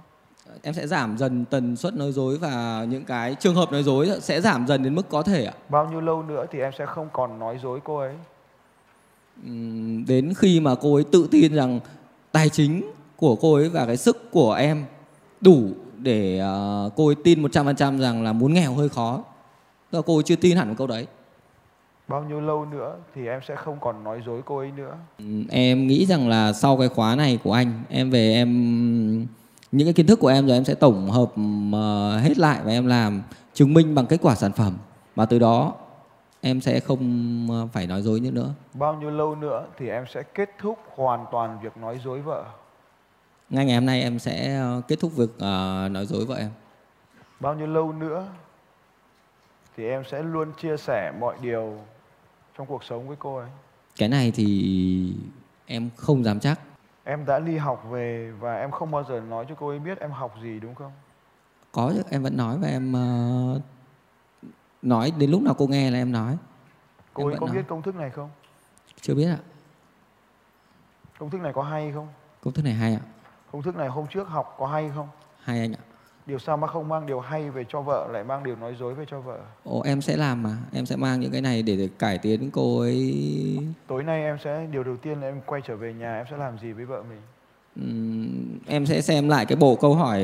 em 0.61 0.73
sẽ 0.73 0.87
giảm 0.87 1.17
dần 1.17 1.45
tần 1.45 1.75
suất 1.75 1.95
nói 1.95 2.11
dối 2.11 2.37
và 2.37 2.85
những 2.89 3.05
cái 3.05 3.35
trường 3.35 3.55
hợp 3.55 3.71
nói 3.71 3.83
dối 3.83 4.09
sẽ 4.21 4.41
giảm 4.41 4.67
dần 4.67 4.83
đến 4.83 4.95
mức 4.95 5.09
có 5.09 5.23
thể 5.23 5.45
ạ 5.45 5.53
bao 5.69 5.89
nhiêu 5.89 6.01
lâu 6.01 6.23
nữa 6.23 6.45
thì 6.51 6.59
em 6.59 6.71
sẽ 6.77 6.85
không 6.85 7.09
còn 7.13 7.39
nói 7.39 7.59
dối 7.63 7.79
cô 7.83 7.97
ấy 7.97 8.13
đến 10.07 10.33
khi 10.37 10.59
mà 10.59 10.75
cô 10.81 10.93
ấy 10.95 11.03
tự 11.11 11.27
tin 11.31 11.55
rằng 11.55 11.79
tài 12.31 12.49
chính 12.49 12.91
của 13.15 13.35
cô 13.35 13.53
ấy 13.53 13.69
và 13.69 13.85
cái 13.85 13.97
sức 13.97 14.31
của 14.31 14.53
em 14.53 14.85
đủ 15.41 15.61
để 15.97 16.41
uh, 16.41 16.93
cô 16.95 17.07
ấy 17.07 17.15
tin 17.23 17.43
100% 17.43 17.99
rằng 17.99 18.23
là 18.23 18.33
muốn 18.33 18.53
nghèo 18.53 18.73
hơi 18.73 18.89
khó. 18.89 19.23
Tức 19.91 19.97
là 19.97 20.01
cô 20.05 20.17
ấy 20.17 20.23
chưa 20.23 20.35
tin 20.35 20.57
hẳn 20.57 20.75
câu 20.75 20.87
đấy. 20.87 21.07
Bao 22.07 22.23
nhiêu 22.23 22.41
lâu 22.41 22.65
nữa 22.65 22.95
thì 23.15 23.27
em 23.27 23.41
sẽ 23.47 23.55
không 23.55 23.79
còn 23.81 24.03
nói 24.03 24.21
dối 24.25 24.41
cô 24.45 24.57
ấy 24.57 24.71
nữa? 24.71 24.97
Em 25.49 25.87
nghĩ 25.87 26.05
rằng 26.05 26.29
là 26.29 26.53
sau 26.53 26.77
cái 26.77 26.89
khóa 26.89 27.15
này 27.15 27.39
của 27.43 27.53
anh, 27.53 27.83
em 27.89 28.09
về 28.09 28.33
em 28.33 29.27
những 29.71 29.87
cái 29.87 29.93
kiến 29.93 30.07
thức 30.07 30.19
của 30.19 30.27
em 30.27 30.47
rồi 30.47 30.57
em 30.57 30.65
sẽ 30.65 30.75
tổng 30.75 31.11
hợp 31.11 31.29
uh, 31.31 32.23
hết 32.23 32.37
lại 32.37 32.59
và 32.63 32.71
em 32.71 32.87
làm 32.87 33.21
chứng 33.53 33.73
minh 33.73 33.95
bằng 33.95 34.05
kết 34.05 34.17
quả 34.21 34.35
sản 34.35 34.51
phẩm 34.51 34.77
và 35.15 35.25
từ 35.25 35.39
đó 35.39 35.73
em 36.41 36.61
sẽ 36.61 36.79
không 36.79 37.47
ờ, 37.49 37.67
phải 37.73 37.87
nói 37.87 38.01
dối 38.01 38.19
nữa. 38.19 38.49
Bao 38.73 38.95
nhiêu 38.95 39.09
lâu 39.09 39.35
nữa 39.35 39.65
thì 39.77 39.89
em 39.89 40.05
sẽ 40.07 40.23
kết 40.23 40.49
thúc 40.59 40.79
hoàn 40.95 41.25
toàn 41.31 41.59
việc 41.61 41.77
nói 41.77 41.99
dối 42.03 42.21
vợ? 42.21 42.45
Ngay 43.49 43.65
ngày 43.65 43.75
hôm 43.75 43.85
nay 43.85 44.01
em 44.01 44.19
sẽ 44.19 44.55
ờ, 44.55 44.81
kết 44.87 44.99
thúc 44.99 45.15
việc 45.15 45.29
nói 45.91 46.05
dối 46.05 46.25
vợ 46.25 46.35
em. 46.35 46.49
Bao 47.39 47.55
nhiêu 47.55 47.67
lâu 47.67 47.91
nữa 47.91 48.27
thì 49.77 49.89
em 49.89 50.03
sẽ 50.11 50.23
luôn 50.23 50.51
chia 50.61 50.77
sẻ 50.77 51.11
mọi 51.19 51.35
điều 51.41 51.73
trong 52.57 52.67
cuộc 52.67 52.83
sống 52.83 53.07
với 53.07 53.17
cô 53.19 53.37
ấy? 53.37 53.49
Cái 53.97 54.09
này 54.09 54.31
thì 54.35 55.15
em 55.65 55.89
không 55.95 56.23
dám 56.23 56.39
chắc. 56.39 56.59
Em 57.03 57.25
đã 57.25 57.39
đi 57.39 57.57
học 57.57 57.83
về 57.89 58.31
và 58.39 58.59
em 58.59 58.71
không 58.71 58.91
bao 58.91 59.03
giờ 59.03 59.19
nói 59.19 59.45
cho 59.49 59.55
cô 59.55 59.69
ấy 59.69 59.79
biết 59.79 59.99
em 59.99 60.11
học 60.11 60.35
gì 60.41 60.59
đúng 60.59 60.75
không? 60.75 60.91
Có 61.71 61.91
chứ, 61.95 62.03
em 62.09 62.23
vẫn 62.23 62.37
nói 62.37 62.57
và 62.61 62.67
em 62.67 62.93
uh, 63.55 63.61
nói 64.81 65.11
đến 65.17 65.31
lúc 65.31 65.41
nào 65.41 65.55
cô 65.57 65.67
nghe 65.67 65.91
là 65.91 65.97
em 65.97 66.11
nói 66.11 66.37
cô 67.13 67.23
em 67.23 67.31
ấy 67.31 67.39
có 67.39 67.45
nói. 67.45 67.55
biết 67.55 67.63
công 67.67 67.81
thức 67.81 67.95
này 67.95 68.09
không 68.09 68.29
chưa 69.01 69.15
biết 69.15 69.27
ạ 69.27 69.37
công 71.19 71.29
thức 71.29 71.41
này 71.41 71.53
có 71.53 71.63
hay 71.63 71.91
không 71.91 72.07
công 72.41 72.53
thức 72.53 72.65
này 72.65 72.73
hay 72.73 72.93
ạ 72.93 73.01
công 73.51 73.61
thức 73.61 73.75
này 73.75 73.87
hôm 73.87 74.07
trước 74.07 74.27
học 74.27 74.55
có 74.59 74.67
hay 74.67 74.91
không 74.95 75.07
hay 75.43 75.59
anh 75.59 75.73
ạ 75.73 75.83
điều 76.27 76.39
sao 76.39 76.57
mà 76.57 76.67
không 76.67 76.89
mang 76.89 77.05
điều 77.05 77.19
hay 77.19 77.49
về 77.49 77.65
cho 77.69 77.81
vợ 77.81 78.07
lại 78.11 78.23
mang 78.23 78.43
điều 78.43 78.55
nói 78.55 78.75
dối 78.79 78.93
về 78.93 79.05
cho 79.11 79.19
vợ? 79.19 79.37
Ồ 79.63 79.81
em 79.81 80.01
sẽ 80.01 80.17
làm 80.17 80.43
mà. 80.43 80.57
Em 80.73 80.85
sẽ 80.85 80.95
mang 80.95 81.19
những 81.19 81.31
cái 81.31 81.41
này 81.41 81.61
để, 81.61 81.75
để 81.75 81.89
cải 81.99 82.17
tiến 82.17 82.51
cô 82.51 82.79
ấy. 82.79 83.59
Tối 83.87 84.03
nay 84.03 84.21
em 84.21 84.37
sẽ 84.43 84.67
điều 84.71 84.83
đầu 84.83 84.97
tiên 84.97 85.21
là 85.21 85.27
em 85.27 85.41
quay 85.45 85.61
trở 85.67 85.75
về 85.75 85.93
nhà 85.93 86.17
em 86.17 86.25
sẽ 86.31 86.37
làm 86.37 86.59
gì 86.59 86.71
với 86.71 86.85
vợ 86.85 87.03
mình? 87.09 87.21
Uhm, 87.81 88.59
em 88.67 88.85
sẽ 88.85 89.01
xem 89.01 89.29
lại 89.29 89.45
cái 89.45 89.55
bộ 89.55 89.75
câu 89.75 89.95
hỏi 89.95 90.23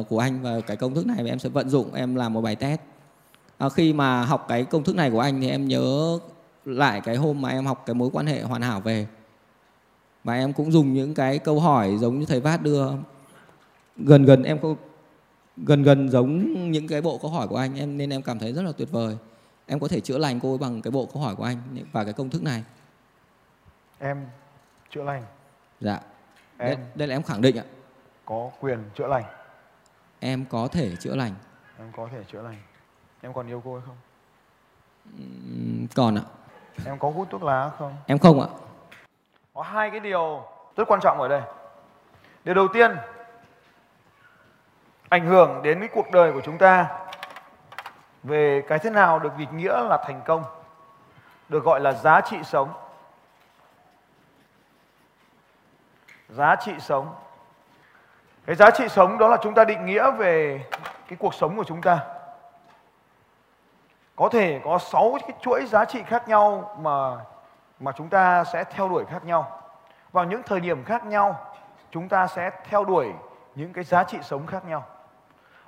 uh, 0.00 0.08
của 0.08 0.18
anh 0.18 0.42
và 0.42 0.60
cái 0.66 0.76
công 0.76 0.94
thức 0.94 1.06
này 1.06 1.16
và 1.18 1.30
em 1.30 1.38
sẽ 1.38 1.48
vận 1.48 1.68
dụng 1.68 1.94
em 1.94 2.14
làm 2.14 2.32
một 2.32 2.40
bài 2.40 2.56
test. 2.56 2.80
À, 3.58 3.68
khi 3.68 3.92
mà 3.92 4.24
học 4.24 4.46
cái 4.48 4.64
công 4.64 4.82
thức 4.82 4.96
này 4.96 5.10
của 5.10 5.20
anh 5.20 5.40
thì 5.40 5.50
em 5.50 5.68
nhớ 5.68 6.18
lại 6.64 7.00
cái 7.00 7.16
hôm 7.16 7.42
mà 7.42 7.48
em 7.48 7.66
học 7.66 7.82
cái 7.86 7.94
mối 7.94 8.10
quan 8.12 8.26
hệ 8.26 8.42
hoàn 8.42 8.62
hảo 8.62 8.80
về. 8.80 9.06
Và 10.24 10.34
em 10.34 10.52
cũng 10.52 10.72
dùng 10.72 10.92
những 10.92 11.14
cái 11.14 11.38
câu 11.38 11.60
hỏi 11.60 11.96
giống 11.98 12.18
như 12.18 12.26
thầy 12.26 12.40
Vát 12.40 12.62
đưa. 12.62 12.86
Gần 13.96 14.24
gần 14.24 14.42
em 14.42 14.58
có 14.58 14.74
gần 15.66 15.82
gần 15.82 16.08
giống 16.08 16.70
những 16.70 16.88
cái 16.88 17.00
bộ 17.00 17.18
câu 17.22 17.30
hỏi 17.30 17.48
của 17.48 17.56
anh 17.56 17.78
em 17.78 17.96
nên 17.96 18.10
em 18.10 18.22
cảm 18.22 18.38
thấy 18.38 18.52
rất 18.52 18.62
là 18.62 18.72
tuyệt 18.78 18.88
vời 18.90 19.16
em 19.66 19.80
có 19.80 19.88
thể 19.88 20.00
chữa 20.00 20.18
lành 20.18 20.40
cô 20.40 20.52
ấy 20.52 20.58
bằng 20.58 20.82
cái 20.82 20.90
bộ 20.90 21.08
câu 21.12 21.22
hỏi 21.22 21.34
của 21.36 21.44
anh 21.44 21.56
và 21.92 22.04
cái 22.04 22.12
công 22.12 22.30
thức 22.30 22.42
này 22.42 22.64
em 23.98 24.26
chữa 24.90 25.02
lành 25.02 25.24
dạ 25.80 26.00
em 26.58 26.78
đây, 26.78 26.86
đây 26.94 27.08
là 27.08 27.14
em 27.14 27.22
khẳng 27.22 27.40
định 27.40 27.58
ạ 27.58 27.64
có 28.24 28.50
quyền 28.60 28.78
chữa 28.94 29.06
lành 29.06 29.24
em 30.20 30.44
có 30.50 30.68
thể 30.68 30.96
chữa 30.96 31.16
lành 31.16 31.34
em 31.78 31.92
có 31.96 32.08
thể 32.12 32.24
chữa 32.32 32.42
lành 32.42 32.56
Em 33.22 33.32
còn 33.32 33.46
yêu 33.46 33.62
cô 33.64 33.74
ấy 33.74 33.82
không? 33.86 33.96
còn 35.94 36.18
ạ. 36.18 36.22
Em 36.86 36.98
có 36.98 37.10
hút 37.10 37.28
thuốc 37.30 37.42
lá 37.42 37.70
không? 37.78 37.96
Em 38.06 38.18
không 38.18 38.40
ạ. 38.40 38.48
Có 39.54 39.62
hai 39.62 39.90
cái 39.90 40.00
điều 40.00 40.42
rất 40.76 40.84
quan 40.88 41.00
trọng 41.02 41.20
ở 41.20 41.28
đây. 41.28 41.42
Điều 42.44 42.54
đầu 42.54 42.68
tiên, 42.72 42.90
ảnh 45.10 45.26
hưởng 45.26 45.62
đến 45.62 45.80
cái 45.80 45.88
cuộc 45.88 46.10
đời 46.10 46.32
của 46.32 46.40
chúng 46.40 46.58
ta. 46.58 46.86
Về 48.22 48.62
cái 48.68 48.78
thế 48.78 48.90
nào 48.90 49.18
được 49.18 49.36
định 49.36 49.56
nghĩa 49.56 49.82
là 49.82 49.98
thành 50.06 50.20
công, 50.24 50.44
được 51.48 51.64
gọi 51.64 51.80
là 51.80 51.92
giá 51.92 52.20
trị 52.20 52.36
sống. 52.44 52.72
giá 56.28 56.56
trị 56.56 56.72
sống. 56.78 57.14
Cái 58.46 58.56
giá 58.56 58.70
trị 58.70 58.88
sống 58.88 59.18
đó 59.18 59.28
là 59.28 59.36
chúng 59.42 59.54
ta 59.54 59.64
định 59.64 59.86
nghĩa 59.86 60.10
về 60.10 60.64
cái 61.08 61.16
cuộc 61.20 61.34
sống 61.34 61.56
của 61.56 61.64
chúng 61.64 61.82
ta. 61.82 61.98
Có 64.16 64.28
thể 64.28 64.60
có 64.64 64.78
6 64.78 65.18
cái 65.20 65.36
chuỗi 65.40 65.66
giá 65.66 65.84
trị 65.84 66.02
khác 66.06 66.28
nhau 66.28 66.76
mà 66.80 67.16
mà 67.80 67.92
chúng 67.92 68.08
ta 68.08 68.44
sẽ 68.44 68.64
theo 68.64 68.88
đuổi 68.88 69.04
khác 69.04 69.24
nhau. 69.24 69.62
Vào 70.12 70.24
những 70.24 70.42
thời 70.42 70.60
điểm 70.60 70.84
khác 70.84 71.04
nhau 71.04 71.54
chúng 71.90 72.08
ta 72.08 72.26
sẽ 72.26 72.50
theo 72.68 72.84
đuổi 72.84 73.12
những 73.54 73.72
cái 73.72 73.84
giá 73.84 74.04
trị 74.04 74.18
sống 74.22 74.46
khác 74.46 74.64
nhau 74.64 74.86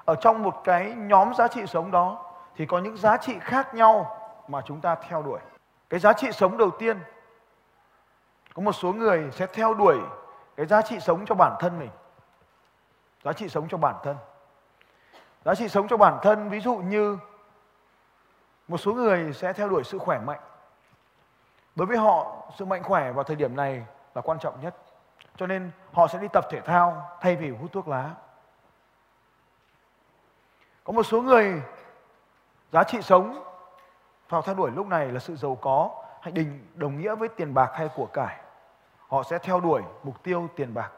ở 0.04 0.14
trong 0.14 0.42
một 0.42 0.60
cái 0.64 0.94
nhóm 0.96 1.34
giá 1.34 1.48
trị 1.48 1.66
sống 1.66 1.90
đó, 1.90 2.24
thì 2.56 2.66
có 2.66 2.78
những 2.78 2.96
giá 2.96 3.16
trị 3.16 3.38
khác 3.40 3.74
nhau 3.74 4.18
mà 4.48 4.60
chúng 4.64 4.80
ta 4.80 4.94
theo 4.94 5.22
đuổi. 5.22 5.40
Cái 5.90 6.00
giá 6.00 6.12
trị 6.12 6.32
sống 6.32 6.56
đầu 6.56 6.70
tiên, 6.70 6.98
có 8.54 8.62
một 8.62 8.72
số 8.72 8.92
người 8.92 9.30
sẽ 9.32 9.46
theo 9.46 9.74
đuổi 9.74 9.98
cái 10.56 10.66
giá 10.66 10.82
trị 10.82 11.00
sống 11.00 11.24
cho 11.26 11.34
bản 11.34 11.56
thân 11.60 11.78
mình. 11.78 11.90
Giá 13.24 13.32
trị 13.32 13.48
sống 13.48 13.68
cho 13.68 13.78
bản 13.78 13.94
thân. 14.02 14.16
Giá 15.44 15.54
trị 15.54 15.68
sống 15.68 15.88
cho 15.88 15.96
bản 15.96 16.18
thân, 16.22 16.48
ví 16.48 16.60
dụ 16.60 16.74
như 16.76 17.18
một 18.68 18.78
số 18.78 18.92
người 18.92 19.32
sẽ 19.32 19.52
theo 19.52 19.68
đuổi 19.68 19.84
sự 19.84 19.98
khỏe 19.98 20.18
mạnh. 20.18 20.40
Đối 21.74 21.86
với 21.86 21.96
họ, 21.96 22.36
sự 22.58 22.64
mạnh 22.64 22.82
khỏe 22.82 23.12
vào 23.12 23.24
thời 23.24 23.36
điểm 23.36 23.56
này 23.56 23.86
là 24.14 24.22
quan 24.22 24.38
trọng 24.38 24.60
nhất. 24.60 24.76
Cho 25.36 25.46
nên 25.46 25.70
họ 25.92 26.06
sẽ 26.06 26.18
đi 26.18 26.28
tập 26.28 26.44
thể 26.50 26.60
thao 26.60 27.10
thay 27.20 27.36
vì 27.36 27.50
hút 27.50 27.72
thuốc 27.72 27.88
lá 27.88 28.10
có 30.84 30.92
một 30.92 31.02
số 31.02 31.22
người 31.22 31.62
giá 32.72 32.84
trị 32.84 33.02
sống 33.02 33.44
vào 34.28 34.42
theo 34.42 34.54
đuổi 34.54 34.70
lúc 34.70 34.86
này 34.86 35.06
là 35.06 35.20
sự 35.20 35.36
giàu 35.36 35.58
có 35.60 36.04
hay 36.20 36.32
đình 36.32 36.66
đồng 36.74 37.00
nghĩa 37.00 37.14
với 37.14 37.28
tiền 37.28 37.54
bạc 37.54 37.70
hay 37.74 37.88
của 37.94 38.06
cải. 38.06 38.40
Họ 39.08 39.22
sẽ 39.22 39.38
theo 39.38 39.60
đuổi 39.60 39.82
mục 40.02 40.22
tiêu 40.22 40.48
tiền 40.56 40.74
bạc. 40.74 40.90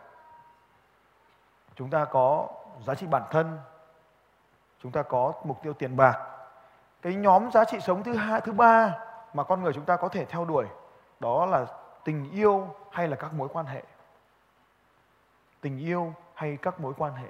Chúng 1.75 1.91
ta 1.91 2.05
có 2.05 2.49
giá 2.87 2.95
trị 2.95 3.07
bản 3.07 3.23
thân, 3.31 3.59
chúng 4.83 4.93
ta 4.93 5.03
có 5.03 5.33
mục 5.45 5.63
tiêu 5.63 5.73
tiền 5.73 5.97
bạc. 5.97 6.19
Cái 7.03 7.15
nhóm 7.15 7.51
giá 7.51 7.65
trị 7.65 7.81
sống 7.81 8.03
thứ 8.03 8.15
hai, 8.15 8.41
thứ 8.41 8.53
ba 8.53 8.99
mà 9.35 9.45
con 9.45 9.63
người 9.63 9.73
chúng 9.73 9.85
ta 9.85 9.97
có 9.97 10.09
thể 10.09 10.25
theo 10.25 10.45
đuổi, 10.45 10.67
đó 11.21 11.47
là 11.47 11.67
tình 12.05 12.31
yêu 12.31 12.75
hay 12.91 13.09
là 13.09 13.17
các 13.17 13.33
mối 13.33 13.49
quan 13.53 13.67
hệ. 13.67 13.83
Tình 15.61 15.79
yêu 15.79 16.15
hay 16.35 16.59
các 16.63 16.81
mối 16.81 16.93
quan 16.99 17.15
hệ 17.15 17.29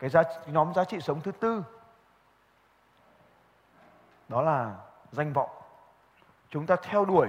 cái 0.00 0.10
giá, 0.10 0.22
nhóm 0.46 0.74
giá 0.74 0.84
trị 0.84 1.00
sống 1.00 1.20
thứ 1.20 1.32
tư 1.32 1.64
đó 4.28 4.42
là 4.42 4.76
danh 5.12 5.32
vọng 5.32 5.50
chúng 6.48 6.66
ta 6.66 6.76
theo 6.76 7.04
đuổi 7.04 7.28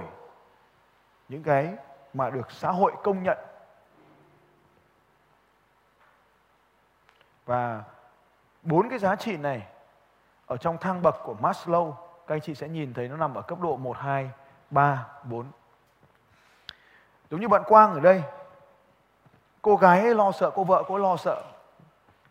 những 1.28 1.42
cái 1.42 1.74
mà 2.14 2.30
được 2.30 2.50
xã 2.50 2.70
hội 2.70 2.92
công 3.02 3.22
nhận 3.22 3.38
và 7.44 7.84
bốn 8.62 8.88
cái 8.88 8.98
giá 8.98 9.16
trị 9.16 9.36
này 9.36 9.66
ở 10.46 10.56
trong 10.56 10.78
thang 10.78 11.02
bậc 11.02 11.16
của 11.24 11.36
Maslow 11.40 11.92
các 12.26 12.34
anh 12.34 12.40
chị 12.40 12.54
sẽ 12.54 12.68
nhìn 12.68 12.94
thấy 12.94 13.08
nó 13.08 13.16
nằm 13.16 13.34
ở 13.34 13.42
cấp 13.42 13.60
độ 13.60 13.76
1, 13.76 13.96
2, 13.96 14.30
3, 14.70 15.06
4. 15.24 15.46
Giống 17.30 17.40
như 17.40 17.48
bạn 17.48 17.62
Quang 17.66 17.92
ở 17.94 18.00
đây, 18.00 18.22
cô 19.62 19.76
gái 19.76 20.00
ấy 20.00 20.14
lo 20.14 20.32
sợ, 20.32 20.50
cô 20.54 20.64
vợ 20.64 20.82
cô 20.88 20.98
lo 20.98 21.16
sợ. 21.16 21.42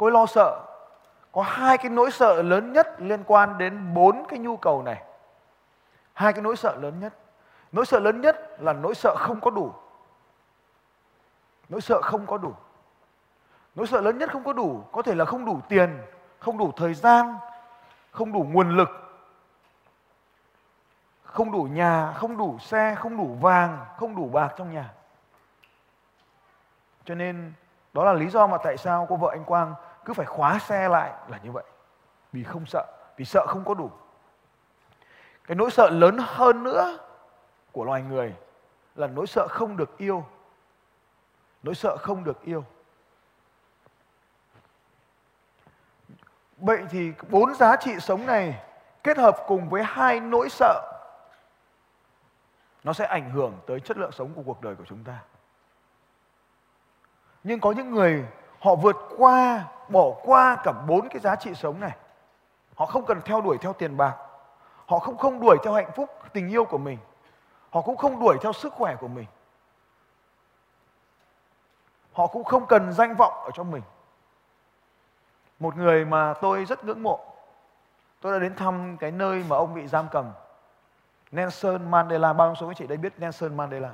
Cô 0.01 0.07
ấy 0.07 0.11
lo 0.11 0.25
sợ. 0.25 0.59
Có 1.31 1.41
hai 1.41 1.77
cái 1.77 1.89
nỗi 1.89 2.11
sợ 2.11 2.41
lớn 2.41 2.73
nhất 2.73 2.87
liên 2.97 3.23
quan 3.27 3.57
đến 3.57 3.93
bốn 3.93 4.25
cái 4.27 4.39
nhu 4.39 4.57
cầu 4.57 4.83
này. 4.83 5.03
Hai 6.13 6.33
cái 6.33 6.41
nỗi 6.41 6.55
sợ 6.55 6.75
lớn 6.75 6.99
nhất. 6.99 7.13
Nỗi 7.71 7.85
sợ 7.85 7.99
lớn 7.99 8.21
nhất 8.21 8.57
là 8.59 8.73
nỗi 8.73 8.95
sợ 8.95 9.15
không 9.19 9.41
có 9.41 9.51
đủ. 9.51 9.73
Nỗi 11.69 11.81
sợ 11.81 12.01
không 12.01 12.27
có 12.27 12.37
đủ. 12.37 12.53
Nỗi 13.75 13.87
sợ 13.87 14.01
lớn 14.01 14.17
nhất 14.17 14.31
không 14.31 14.43
có 14.43 14.53
đủ, 14.53 14.83
có 14.91 15.01
thể 15.01 15.15
là 15.15 15.25
không 15.25 15.45
đủ 15.45 15.59
tiền, 15.69 16.01
không 16.39 16.57
đủ 16.57 16.71
thời 16.75 16.93
gian, 16.93 17.35
không 18.11 18.33
đủ 18.33 18.45
nguồn 18.51 18.77
lực, 18.77 18.89
không 21.23 21.51
đủ 21.51 21.63
nhà, 21.63 22.13
không 22.13 22.37
đủ 22.37 22.59
xe, 22.59 22.95
không 22.95 23.17
đủ 23.17 23.37
vàng, 23.41 23.85
không 23.97 24.15
đủ 24.15 24.29
bạc 24.29 24.53
trong 24.57 24.73
nhà. 24.73 24.93
Cho 27.05 27.15
nên 27.15 27.53
đó 27.93 28.05
là 28.05 28.13
lý 28.13 28.29
do 28.29 28.47
mà 28.47 28.57
tại 28.57 28.77
sao 28.77 29.05
cô 29.09 29.15
vợ 29.15 29.29
anh 29.31 29.43
Quang 29.43 29.73
cứ 30.05 30.13
phải 30.13 30.25
khóa 30.25 30.59
xe 30.59 30.89
lại 30.89 31.13
là 31.27 31.39
như 31.43 31.51
vậy. 31.51 31.63
Vì 32.31 32.43
không 32.43 32.65
sợ, 32.65 32.85
vì 33.17 33.25
sợ 33.25 33.45
không 33.47 33.63
có 33.65 33.73
đủ. 33.73 33.91
Cái 35.43 35.55
nỗi 35.55 35.71
sợ 35.71 35.89
lớn 35.89 36.17
hơn 36.19 36.63
nữa 36.63 36.97
của 37.71 37.83
loài 37.83 38.01
người 38.01 38.35
là 38.95 39.07
nỗi 39.07 39.27
sợ 39.27 39.47
không 39.49 39.77
được 39.77 39.97
yêu. 39.97 40.25
Nỗi 41.63 41.75
sợ 41.75 41.97
không 41.99 42.23
được 42.23 42.41
yêu. 42.41 42.65
Vậy 46.57 46.83
thì 46.89 47.13
bốn 47.29 47.53
giá 47.53 47.75
trị 47.75 47.91
sống 47.99 48.25
này 48.25 48.63
kết 49.03 49.17
hợp 49.17 49.37
cùng 49.47 49.69
với 49.69 49.83
hai 49.83 50.19
nỗi 50.19 50.49
sợ 50.49 50.91
nó 52.83 52.93
sẽ 52.93 53.05
ảnh 53.05 53.31
hưởng 53.31 53.59
tới 53.67 53.79
chất 53.79 53.97
lượng 53.97 54.11
sống 54.11 54.33
của 54.33 54.43
cuộc 54.45 54.61
đời 54.61 54.75
của 54.75 54.85
chúng 54.87 55.03
ta. 55.03 55.19
Nhưng 57.43 57.59
có 57.59 57.71
những 57.71 57.91
người 57.91 58.25
họ 58.59 58.75
vượt 58.75 58.95
qua, 59.17 59.65
bỏ 59.91 60.11
qua 60.23 60.57
cả 60.63 60.71
bốn 60.71 61.09
cái 61.09 61.19
giá 61.19 61.35
trị 61.35 61.53
sống 61.55 61.79
này. 61.79 61.95
Họ 62.75 62.85
không 62.85 63.05
cần 63.05 63.21
theo 63.25 63.41
đuổi 63.41 63.57
theo 63.61 63.73
tiền 63.73 63.97
bạc. 63.97 64.15
Họ 64.85 64.99
không 64.99 65.17
không 65.17 65.39
đuổi 65.39 65.57
theo 65.63 65.73
hạnh 65.73 65.91
phúc, 65.95 66.09
tình 66.33 66.49
yêu 66.49 66.65
của 66.65 66.77
mình. 66.77 66.97
Họ 67.69 67.81
cũng 67.81 67.97
không 67.97 68.19
đuổi 68.19 68.37
theo 68.41 68.53
sức 68.53 68.73
khỏe 68.73 68.95
của 68.95 69.07
mình. 69.07 69.25
Họ 72.13 72.27
cũng 72.27 72.43
không 72.43 72.65
cần 72.65 72.93
danh 72.93 73.15
vọng 73.15 73.33
ở 73.43 73.51
trong 73.53 73.71
mình 73.71 73.81
một 75.61 75.77
người 75.77 76.05
mà 76.05 76.33
tôi 76.41 76.65
rất 76.65 76.83
ngưỡng 76.83 77.03
mộ 77.03 77.19
tôi 78.21 78.33
đã 78.33 78.39
đến 78.39 78.55
thăm 78.55 78.97
cái 78.97 79.11
nơi 79.11 79.43
mà 79.49 79.55
ông 79.55 79.73
bị 79.73 79.87
giam 79.87 80.07
cầm 80.11 80.31
Nelson 81.31 81.91
Mandela 81.91 82.33
bao 82.33 82.47
nhiêu 82.47 82.55
số 82.55 82.67
anh 82.67 82.75
chị 82.75 82.87
đây 82.87 82.97
biết 82.97 83.13
Nelson 83.17 83.57
Mandela 83.57 83.93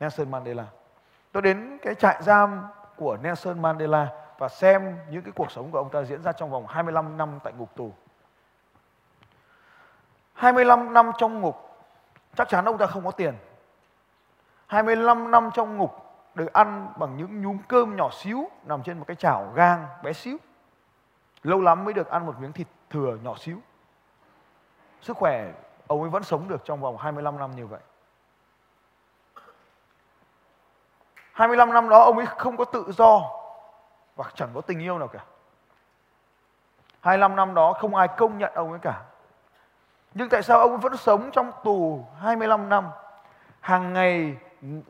Nelson 0.00 0.30
Mandela 0.30 0.64
tôi 1.32 1.42
đến 1.42 1.78
cái 1.82 1.94
trại 1.94 2.22
giam 2.22 2.62
của 2.96 3.16
Nelson 3.22 3.62
Mandela 3.62 4.23
và 4.38 4.48
xem 4.48 4.98
những 5.10 5.22
cái 5.22 5.32
cuộc 5.36 5.50
sống 5.50 5.70
của 5.70 5.78
ông 5.78 5.90
ta 5.90 6.02
diễn 6.02 6.22
ra 6.22 6.32
trong 6.32 6.50
vòng 6.50 6.66
25 6.66 7.16
năm 7.16 7.38
tại 7.44 7.52
ngục 7.52 7.76
tù 7.76 7.92
25 10.32 10.92
năm 10.92 11.10
trong 11.18 11.40
ngục, 11.40 11.86
chắc 12.34 12.48
chắn 12.48 12.64
ông 12.64 12.78
ta 12.78 12.86
không 12.86 13.04
có 13.04 13.10
tiền 13.10 13.34
25 14.66 15.30
năm 15.30 15.50
trong 15.54 15.76
ngục 15.76 16.04
được 16.34 16.52
ăn 16.52 16.92
bằng 16.96 17.16
những 17.16 17.42
nhúm 17.42 17.58
cơm 17.68 17.96
nhỏ 17.96 18.10
xíu 18.12 18.50
nằm 18.64 18.82
trên 18.82 18.98
một 18.98 19.04
cái 19.08 19.16
chảo 19.16 19.52
gang 19.54 19.86
bé 20.02 20.12
xíu. 20.12 20.36
Lâu 21.42 21.60
lắm 21.60 21.84
mới 21.84 21.94
được 21.94 22.08
ăn 22.08 22.26
một 22.26 22.40
miếng 22.40 22.52
thịt 22.52 22.66
thừa 22.90 23.18
nhỏ 23.22 23.34
xíu. 23.38 23.58
Sức 25.00 25.16
khỏe 25.16 25.52
ông 25.86 26.00
ấy 26.00 26.10
vẫn 26.10 26.22
sống 26.22 26.48
được 26.48 26.64
trong 26.64 26.80
vòng 26.80 26.96
25 26.96 27.38
năm 27.38 27.56
như 27.56 27.66
vậy. 27.66 27.80
25 31.32 31.72
năm 31.72 31.88
đó 31.88 32.04
ông 32.04 32.16
ấy 32.16 32.26
không 32.26 32.56
có 32.56 32.64
tự 32.64 32.92
do 32.92 33.30
và 34.16 34.24
chẳng 34.34 34.48
có 34.54 34.60
tình 34.60 34.78
yêu 34.78 34.98
nào 34.98 35.08
cả. 35.08 35.24
25 37.00 37.36
năm 37.36 37.54
đó 37.54 37.72
không 37.72 37.94
ai 37.94 38.08
công 38.08 38.38
nhận 38.38 38.52
ông 38.54 38.70
ấy 38.70 38.78
cả. 38.82 39.02
Nhưng 40.14 40.28
tại 40.28 40.42
sao 40.42 40.58
ông 40.58 40.80
vẫn 40.80 40.96
sống 40.96 41.30
trong 41.32 41.52
tù 41.64 42.06
25 42.20 42.68
năm? 42.68 42.88
Hàng 43.60 43.92
ngày 43.92 44.36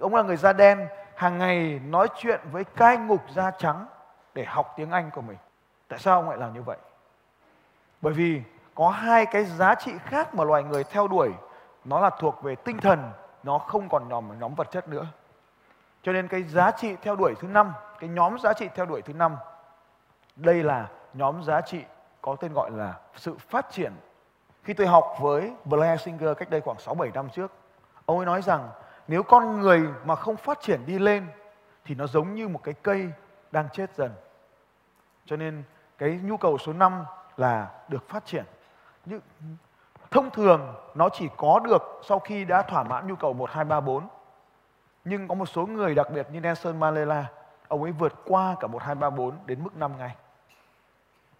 ông 0.00 0.14
là 0.14 0.22
người 0.22 0.36
da 0.36 0.52
đen 0.52 0.88
hàng 1.16 1.38
ngày 1.38 1.80
nói 1.86 2.08
chuyện 2.16 2.40
với 2.52 2.64
cai 2.64 2.96
ngục 2.96 3.20
da 3.30 3.50
trắng 3.50 3.86
để 4.34 4.44
học 4.44 4.74
tiếng 4.76 4.90
Anh 4.90 5.10
của 5.10 5.20
mình. 5.20 5.36
Tại 5.88 5.98
sao 5.98 6.20
ông 6.20 6.28
lại 6.28 6.38
làm 6.38 6.54
như 6.54 6.62
vậy? 6.62 6.76
Bởi 8.00 8.12
vì 8.12 8.42
có 8.74 8.90
hai 8.90 9.26
cái 9.26 9.44
giá 9.44 9.74
trị 9.74 9.92
khác 10.04 10.34
mà 10.34 10.44
loài 10.44 10.62
người 10.62 10.84
theo 10.84 11.08
đuổi. 11.08 11.32
Nó 11.84 12.00
là 12.00 12.10
thuộc 12.10 12.42
về 12.42 12.54
tinh 12.54 12.78
thần, 12.78 13.12
nó 13.42 13.58
không 13.58 13.88
còn 13.88 14.08
nhóm 14.08 14.38
nhóm 14.40 14.54
vật 14.54 14.70
chất 14.70 14.88
nữa. 14.88 15.06
Cho 16.02 16.12
nên 16.12 16.28
cái 16.28 16.42
giá 16.42 16.70
trị 16.70 16.96
theo 17.02 17.16
đuổi 17.16 17.34
thứ 17.40 17.48
năm, 17.48 17.72
cái 17.98 18.10
nhóm 18.10 18.38
giá 18.38 18.52
trị 18.52 18.68
theo 18.74 18.86
đuổi 18.86 19.02
thứ 19.02 19.12
năm, 19.12 19.36
đây 20.36 20.62
là 20.62 20.88
nhóm 21.14 21.42
giá 21.42 21.60
trị 21.60 21.84
có 22.22 22.36
tên 22.40 22.52
gọi 22.54 22.70
là 22.70 22.94
sự 23.16 23.36
phát 23.38 23.70
triển. 23.70 23.92
Khi 24.62 24.74
tôi 24.74 24.86
học 24.86 25.16
với 25.20 25.52
Blair 25.64 26.00
Singer 26.00 26.36
cách 26.38 26.50
đây 26.50 26.60
khoảng 26.60 26.76
6-7 26.76 27.12
năm 27.14 27.28
trước, 27.30 27.52
ông 28.06 28.18
ấy 28.18 28.26
nói 28.26 28.42
rằng 28.42 28.68
nếu 29.08 29.22
con 29.22 29.60
người 29.60 29.82
mà 30.04 30.16
không 30.16 30.36
phát 30.36 30.60
triển 30.60 30.86
đi 30.86 30.98
lên 30.98 31.26
thì 31.84 31.94
nó 31.94 32.06
giống 32.06 32.34
như 32.34 32.48
một 32.48 32.60
cái 32.62 32.74
cây 32.82 33.10
đang 33.52 33.68
chết 33.72 33.94
dần. 33.94 34.10
Cho 35.26 35.36
nên 35.36 35.62
cái 35.98 36.20
nhu 36.22 36.36
cầu 36.36 36.58
số 36.58 36.72
5 36.72 37.04
là 37.36 37.70
được 37.88 38.08
phát 38.08 38.26
triển. 38.26 38.44
Nhưng 39.04 39.20
thông 40.10 40.30
thường 40.30 40.74
nó 40.94 41.08
chỉ 41.08 41.28
có 41.36 41.60
được 41.64 41.82
sau 42.02 42.18
khi 42.18 42.44
đã 42.44 42.62
thỏa 42.62 42.82
mãn 42.82 43.06
nhu 43.06 43.16
cầu 43.16 43.32
1 43.32 43.50
2 43.50 43.64
3 43.64 43.80
4. 43.80 44.08
Nhưng 45.04 45.28
có 45.28 45.34
một 45.34 45.46
số 45.46 45.66
người 45.66 45.94
đặc 45.94 46.06
biệt 46.10 46.26
như 46.32 46.40
Nelson 46.40 46.80
Mandela, 46.80 47.26
ông 47.68 47.82
ấy 47.82 47.92
vượt 47.92 48.12
qua 48.24 48.56
cả 48.60 48.66
1 48.66 48.82
2 48.82 48.94
3 48.94 49.10
4 49.10 49.38
đến 49.46 49.64
mức 49.64 49.76
5 49.76 49.98
ngày. 49.98 50.16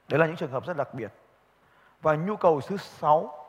Đấy 0.08 0.18
là 0.18 0.26
những 0.26 0.36
trường 0.36 0.50
hợp 0.50 0.66
rất 0.66 0.76
đặc 0.76 0.94
biệt. 0.94 1.12
Và 2.02 2.14
nhu 2.14 2.36
cầu 2.36 2.60
thứ 2.60 2.76
6 2.76 3.44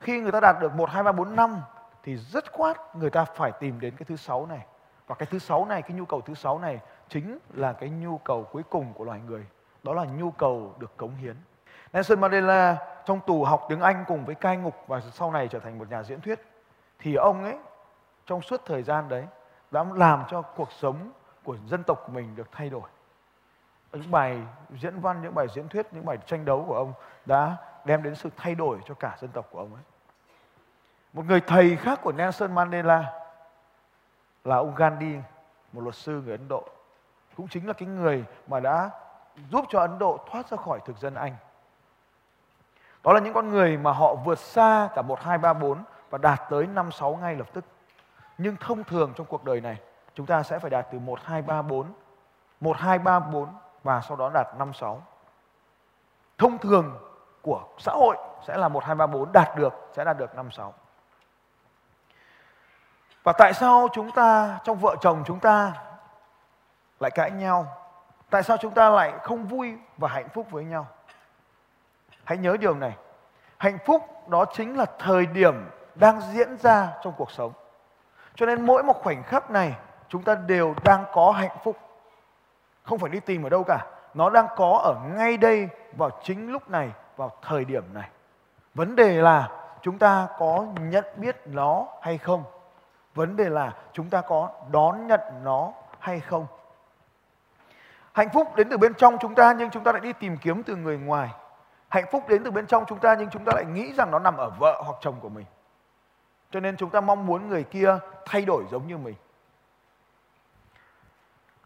khi 0.00 0.20
người 0.20 0.32
ta 0.32 0.40
đạt 0.40 0.56
được 0.60 0.74
1 0.74 0.90
2 0.90 1.02
3 1.02 1.12
4 1.12 1.36
5 1.36 1.60
thì 2.02 2.16
rất 2.16 2.52
quát 2.52 2.96
người 2.96 3.10
ta 3.10 3.24
phải 3.24 3.52
tìm 3.52 3.80
đến 3.80 3.96
cái 3.96 4.04
thứ 4.04 4.16
sáu 4.16 4.46
này 4.46 4.66
và 5.06 5.14
cái 5.14 5.28
thứ 5.30 5.38
sáu 5.38 5.64
này, 5.64 5.82
cái 5.82 5.92
nhu 5.92 6.04
cầu 6.04 6.20
thứ 6.20 6.34
sáu 6.34 6.58
này 6.58 6.80
chính 7.08 7.38
là 7.54 7.72
cái 7.72 7.90
nhu 7.90 8.18
cầu 8.18 8.44
cuối 8.52 8.62
cùng 8.70 8.92
của 8.92 9.04
loài 9.04 9.20
người 9.26 9.46
đó 9.82 9.94
là 9.94 10.04
nhu 10.04 10.30
cầu 10.30 10.74
được 10.78 10.96
cống 10.96 11.16
hiến 11.16 11.36
Nelson 11.92 12.20
Mandela 12.20 12.76
trong 13.04 13.20
tù 13.26 13.44
học 13.44 13.66
tiếng 13.68 13.80
Anh 13.80 14.04
cùng 14.08 14.24
với 14.24 14.34
cai 14.34 14.56
ngục 14.56 14.74
và 14.86 15.00
sau 15.00 15.32
này 15.32 15.48
trở 15.48 15.58
thành 15.58 15.78
một 15.78 15.90
nhà 15.90 16.02
diễn 16.02 16.20
thuyết, 16.20 16.40
thì 16.98 17.14
ông 17.14 17.44
ấy 17.44 17.58
trong 18.26 18.42
suốt 18.42 18.62
thời 18.66 18.82
gian 18.82 19.08
đấy 19.08 19.26
đã 19.70 19.84
làm 19.94 20.24
cho 20.28 20.42
cuộc 20.42 20.72
sống 20.72 21.10
của 21.48 21.56
dân 21.66 21.84
tộc 21.84 22.02
của 22.06 22.12
mình 22.12 22.36
được 22.36 22.52
thay 22.52 22.70
đổi. 22.70 22.88
Những 23.92 24.10
bài 24.10 24.38
diễn 24.78 25.00
văn 25.00 25.22
những 25.22 25.34
bài 25.34 25.46
diễn 25.54 25.68
thuyết 25.68 25.86
những 25.92 26.06
bài 26.06 26.18
tranh 26.26 26.44
đấu 26.44 26.64
của 26.68 26.74
ông 26.74 26.92
đã 27.26 27.56
đem 27.84 28.02
đến 28.02 28.14
sự 28.14 28.30
thay 28.36 28.54
đổi 28.54 28.78
cho 28.84 28.94
cả 28.94 29.16
dân 29.20 29.30
tộc 29.30 29.48
của 29.50 29.58
ông 29.58 29.74
ấy. 29.74 29.82
Một 31.12 31.24
người 31.26 31.40
thầy 31.40 31.76
khác 31.76 32.00
của 32.02 32.12
Nelson 32.12 32.54
Mandela 32.54 33.12
là 34.44 34.56
ông 34.56 34.74
Gandhi 34.74 35.16
một 35.72 35.80
luật 35.80 35.94
sư 35.94 36.22
người 36.24 36.36
Ấn 36.36 36.48
Độ. 36.48 36.68
Cũng 37.36 37.48
chính 37.48 37.66
là 37.66 37.72
cái 37.72 37.88
người 37.88 38.24
mà 38.46 38.60
đã 38.60 38.90
giúp 39.50 39.64
cho 39.68 39.80
Ấn 39.80 39.98
Độ 39.98 40.18
thoát 40.30 40.48
ra 40.48 40.56
khỏi 40.56 40.80
thực 40.84 40.98
dân 40.98 41.14
Anh. 41.14 41.36
Đó 43.04 43.12
là 43.12 43.20
những 43.20 43.34
con 43.34 43.48
người 43.48 43.76
mà 43.76 43.92
họ 43.92 44.14
vượt 44.14 44.38
xa 44.38 44.88
cả 44.94 45.02
1, 45.02 45.20
2, 45.20 45.38
3, 45.38 45.52
4 45.52 45.84
và 46.10 46.18
đạt 46.18 46.40
tới 46.50 46.66
5, 46.66 46.92
6 46.92 47.16
ngay 47.16 47.36
lập 47.36 47.46
tức. 47.52 47.64
Nhưng 48.38 48.56
thông 48.56 48.84
thường 48.84 49.12
trong 49.16 49.26
cuộc 49.26 49.44
đời 49.44 49.60
này 49.60 49.78
chúng 50.14 50.26
ta 50.26 50.42
sẽ 50.42 50.58
phải 50.58 50.70
đạt 50.70 50.86
từ 50.92 50.98
1, 50.98 51.18
2, 51.24 51.42
3, 51.42 51.62
4 51.62 51.92
1, 52.60 52.76
2, 52.76 52.98
3, 52.98 53.18
4 53.18 53.48
và 53.82 54.00
sau 54.00 54.16
đó 54.16 54.30
đạt 54.34 54.46
5, 54.58 54.72
6. 54.72 55.02
Thông 56.38 56.58
thường 56.58 56.98
của 57.42 57.62
xã 57.78 57.92
hội 57.92 58.16
sẽ 58.46 58.56
là 58.56 58.68
1, 58.68 58.84
2, 58.84 58.94
3, 58.94 59.06
4 59.06 59.32
đạt 59.32 59.56
được 59.56 59.74
sẽ 59.96 60.04
đạt 60.04 60.18
được 60.18 60.34
5, 60.34 60.50
6. 60.50 60.74
Và 63.22 63.32
tại 63.32 63.52
sao 63.54 63.88
chúng 63.92 64.10
ta 64.10 64.58
trong 64.64 64.78
vợ 64.78 64.96
chồng 65.00 65.22
chúng 65.26 65.40
ta 65.40 65.72
lại 67.00 67.10
cãi 67.10 67.30
nhau? 67.30 67.66
Tại 68.30 68.42
sao 68.42 68.56
chúng 68.56 68.74
ta 68.74 68.90
lại 68.90 69.12
không 69.22 69.44
vui 69.44 69.76
và 69.96 70.08
hạnh 70.08 70.28
phúc 70.28 70.46
với 70.50 70.64
nhau? 70.64 70.86
Hãy 72.24 72.38
nhớ 72.38 72.56
điều 72.60 72.74
này. 72.74 72.96
Hạnh 73.58 73.78
phúc 73.86 74.28
đó 74.28 74.44
chính 74.52 74.76
là 74.76 74.86
thời 74.98 75.26
điểm 75.26 75.70
đang 75.94 76.20
diễn 76.20 76.56
ra 76.56 76.88
trong 77.02 77.12
cuộc 77.16 77.30
sống. 77.30 77.52
Cho 78.34 78.46
nên 78.46 78.66
mỗi 78.66 78.82
một 78.82 79.02
khoảnh 79.02 79.22
khắc 79.22 79.50
này 79.50 79.74
chúng 80.08 80.22
ta 80.22 80.34
đều 80.34 80.74
đang 80.84 81.04
có 81.12 81.30
hạnh 81.30 81.56
phúc. 81.64 81.76
Không 82.82 82.98
phải 82.98 83.10
đi 83.10 83.20
tìm 83.20 83.42
ở 83.42 83.48
đâu 83.48 83.64
cả. 83.64 83.86
Nó 84.14 84.30
đang 84.30 84.46
có 84.56 84.80
ở 84.84 84.94
ngay 85.16 85.36
đây 85.36 85.68
vào 85.96 86.10
chính 86.22 86.52
lúc 86.52 86.70
này, 86.70 86.90
vào 87.16 87.32
thời 87.42 87.64
điểm 87.64 87.84
này. 87.94 88.08
Vấn 88.74 88.96
đề 88.96 89.22
là 89.22 89.48
chúng 89.82 89.98
ta 89.98 90.28
có 90.38 90.66
nhận 90.80 91.04
biết 91.16 91.36
nó 91.46 91.86
hay 92.02 92.18
không? 92.18 92.44
Vấn 93.14 93.36
đề 93.36 93.48
là 93.48 93.72
chúng 93.92 94.10
ta 94.10 94.20
có 94.20 94.50
đón 94.70 95.06
nhận 95.06 95.20
nó 95.44 95.72
hay 95.98 96.20
không? 96.20 96.46
Hạnh 98.12 98.28
phúc 98.32 98.56
đến 98.56 98.68
từ 98.70 98.78
bên 98.78 98.94
trong 98.94 99.18
chúng 99.20 99.34
ta 99.34 99.54
nhưng 99.58 99.70
chúng 99.70 99.84
ta 99.84 99.92
lại 99.92 100.00
đi 100.00 100.12
tìm 100.12 100.36
kiếm 100.36 100.62
từ 100.62 100.76
người 100.76 100.98
ngoài. 100.98 101.30
Hạnh 101.88 102.04
phúc 102.12 102.28
đến 102.28 102.44
từ 102.44 102.50
bên 102.50 102.66
trong 102.66 102.84
chúng 102.86 102.98
ta 102.98 103.14
nhưng 103.18 103.30
chúng 103.30 103.44
ta 103.44 103.52
lại 103.54 103.64
nghĩ 103.64 103.92
rằng 103.92 104.10
nó 104.10 104.18
nằm 104.18 104.36
ở 104.36 104.50
vợ 104.50 104.82
hoặc 104.84 104.96
chồng 105.00 105.14
của 105.20 105.28
mình. 105.28 105.46
Cho 106.50 106.60
nên 106.60 106.76
chúng 106.76 106.90
ta 106.90 107.00
mong 107.00 107.26
muốn 107.26 107.48
người 107.48 107.64
kia 107.64 107.98
thay 108.26 108.44
đổi 108.44 108.64
giống 108.70 108.86
như 108.86 108.98
mình. 108.98 109.14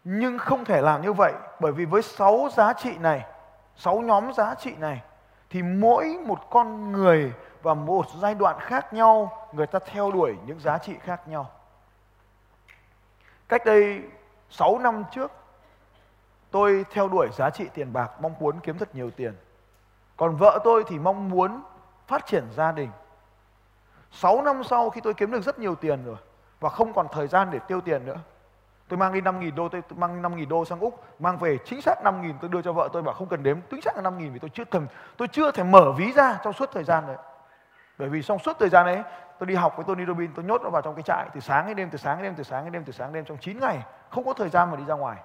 Nhưng 0.03 0.37
không 0.37 0.65
thể 0.65 0.81
làm 0.81 1.01
như 1.01 1.13
vậy 1.13 1.33
bởi 1.59 1.71
vì 1.71 1.85
với 1.85 2.01
sáu 2.01 2.49
giá 2.53 2.73
trị 2.73 2.97
này, 2.97 3.25
sáu 3.75 3.99
nhóm 3.99 4.33
giá 4.33 4.55
trị 4.55 4.75
này 4.75 5.01
thì 5.49 5.61
mỗi 5.61 6.17
một 6.25 6.49
con 6.49 6.91
người 6.91 7.33
và 7.61 7.73
một 7.73 8.05
giai 8.21 8.35
đoạn 8.35 8.59
khác 8.59 8.93
nhau 8.93 9.47
người 9.51 9.67
ta 9.67 9.79
theo 9.85 10.11
đuổi 10.11 10.35
những 10.45 10.59
giá 10.59 10.77
trị 10.77 10.93
khác 11.03 11.27
nhau. 11.27 11.51
Cách 13.47 13.65
đây 13.65 14.01
6 14.49 14.79
năm 14.79 15.03
trước 15.11 15.31
tôi 16.51 16.85
theo 16.91 17.07
đuổi 17.07 17.27
giá 17.37 17.49
trị 17.49 17.65
tiền 17.73 17.93
bạc 17.93 18.11
mong 18.21 18.33
muốn 18.39 18.59
kiếm 18.59 18.77
thật 18.77 18.95
nhiều 18.95 19.11
tiền 19.11 19.33
còn 20.17 20.35
vợ 20.35 20.59
tôi 20.63 20.83
thì 20.87 20.99
mong 20.99 21.29
muốn 21.29 21.63
phát 22.07 22.25
triển 22.25 22.43
gia 22.55 22.71
đình 22.71 22.89
6 24.11 24.41
năm 24.41 24.63
sau 24.63 24.89
khi 24.89 25.01
tôi 25.01 25.13
kiếm 25.13 25.31
được 25.31 25.41
rất 25.41 25.59
nhiều 25.59 25.75
tiền 25.75 26.05
rồi 26.05 26.17
và 26.59 26.69
không 26.69 26.93
còn 26.93 27.07
thời 27.11 27.27
gian 27.27 27.51
để 27.51 27.59
tiêu 27.67 27.81
tiền 27.81 28.05
nữa 28.05 28.19
tôi 28.87 28.97
mang 28.97 29.13
đi 29.13 29.21
5.000 29.21 29.55
đô, 29.55 29.69
tôi 29.69 29.81
mang 29.95 30.21
5.000 30.21 30.47
đô 30.47 30.65
sang 30.65 30.79
úc, 30.79 31.03
mang 31.19 31.37
về 31.37 31.57
chính 31.65 31.81
xác 31.81 32.03
5.000 32.03 32.33
tôi 32.41 32.49
đưa 32.49 32.61
cho 32.61 32.73
vợ 32.73 32.89
tôi, 32.93 33.01
bảo 33.01 33.15
không 33.15 33.27
cần 33.27 33.43
đếm, 33.43 33.57
chính 33.71 33.81
xác 33.81 33.95
là 33.95 34.01
5.000 34.01 34.33
vì 34.33 34.39
tôi 34.39 34.49
chưa 34.49 34.65
cần 34.65 34.87
tôi 35.17 35.27
chưa 35.27 35.51
thể 35.51 35.63
mở 35.63 35.91
ví 35.91 36.11
ra 36.11 36.39
trong 36.43 36.53
suốt 36.53 36.69
thời 36.71 36.83
gian 36.83 37.07
đấy. 37.07 37.17
Bởi 37.97 38.09
vì 38.09 38.21
trong 38.21 38.39
suốt 38.39 38.59
thời 38.59 38.69
gian 38.69 38.85
ấy, 38.85 39.03
tôi 39.39 39.47
đi 39.47 39.55
học 39.55 39.73
với 39.75 39.85
Tony 39.85 40.05
Robin 40.05 40.31
tôi 40.35 40.45
nhốt 40.45 40.61
nó 40.63 40.69
vào 40.69 40.81
trong 40.81 40.95
cái 40.95 41.03
trại 41.03 41.29
từ 41.33 41.39
sáng 41.39 41.67
đến 41.67 41.75
đêm, 41.77 41.89
từ 41.89 41.97
sáng 41.97 42.17
đến 42.17 42.23
đêm, 42.23 42.35
từ 42.37 42.43
sáng 42.43 42.63
đến 42.63 42.73
đêm, 42.73 42.83
từ 42.83 42.93
sáng 42.93 43.07
đến 43.07 43.13
đêm, 43.13 43.25
trong 43.25 43.37
9 43.37 43.59
ngày, 43.59 43.79
không 44.09 44.25
có 44.25 44.33
thời 44.33 44.49
gian 44.49 44.71
mà 44.71 44.77
đi 44.77 44.83
ra 44.85 44.95
ngoài. 44.95 45.17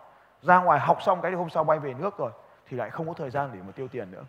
Ra 0.42 0.58
ngoài 0.58 0.80
học 0.80 1.02
xong 1.02 1.20
cái 1.20 1.30
thì 1.30 1.36
hôm 1.36 1.50
sau 1.50 1.64
bay 1.64 1.78
về 1.78 1.94
nước 1.94 2.18
rồi, 2.18 2.30
thì 2.68 2.76
lại 2.76 2.90
không 2.90 3.08
có 3.08 3.14
thời 3.14 3.30
gian 3.30 3.50
để 3.52 3.60
mà 3.66 3.72
tiêu 3.72 3.88
tiền 3.88 4.10
nữa. 4.10 4.24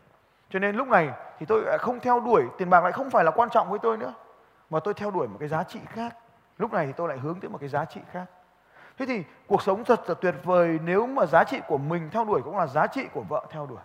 Cho 0.49 0.59
nên 0.59 0.75
lúc 0.75 0.87
này 0.87 1.09
thì 1.39 1.45
tôi 1.45 1.63
lại 1.65 1.77
không 1.77 1.99
theo 1.99 2.19
đuổi, 2.19 2.43
tiền 2.57 2.69
bạc 2.69 2.83
lại 2.83 2.91
không 2.91 3.09
phải 3.09 3.23
là 3.23 3.31
quan 3.31 3.49
trọng 3.49 3.69
với 3.69 3.79
tôi 3.79 3.97
nữa, 3.97 4.13
mà 4.69 4.79
tôi 4.79 4.93
theo 4.93 5.11
đuổi 5.11 5.27
một 5.27 5.37
cái 5.39 5.49
giá 5.49 5.63
trị 5.63 5.79
khác. 5.85 6.15
Lúc 6.57 6.73
này 6.73 6.87
thì 6.87 6.93
tôi 6.93 7.09
lại 7.09 7.17
hướng 7.17 7.39
tới 7.39 7.49
một 7.49 7.57
cái 7.57 7.69
giá 7.69 7.85
trị 7.85 8.01
khác 8.11 8.25
thế 8.99 9.05
thì 9.05 9.23
cuộc 9.47 9.61
sống 9.61 9.83
thật 9.85 10.09
là 10.09 10.15
tuyệt 10.21 10.35
vời 10.43 10.79
nếu 10.83 11.07
mà 11.07 11.25
giá 11.25 11.43
trị 11.43 11.61
của 11.67 11.77
mình 11.77 12.09
theo 12.11 12.25
đuổi 12.25 12.41
cũng 12.41 12.57
là 12.57 12.67
giá 12.67 12.87
trị 12.87 13.07
của 13.13 13.21
vợ 13.21 13.45
theo 13.49 13.65
đuổi. 13.65 13.79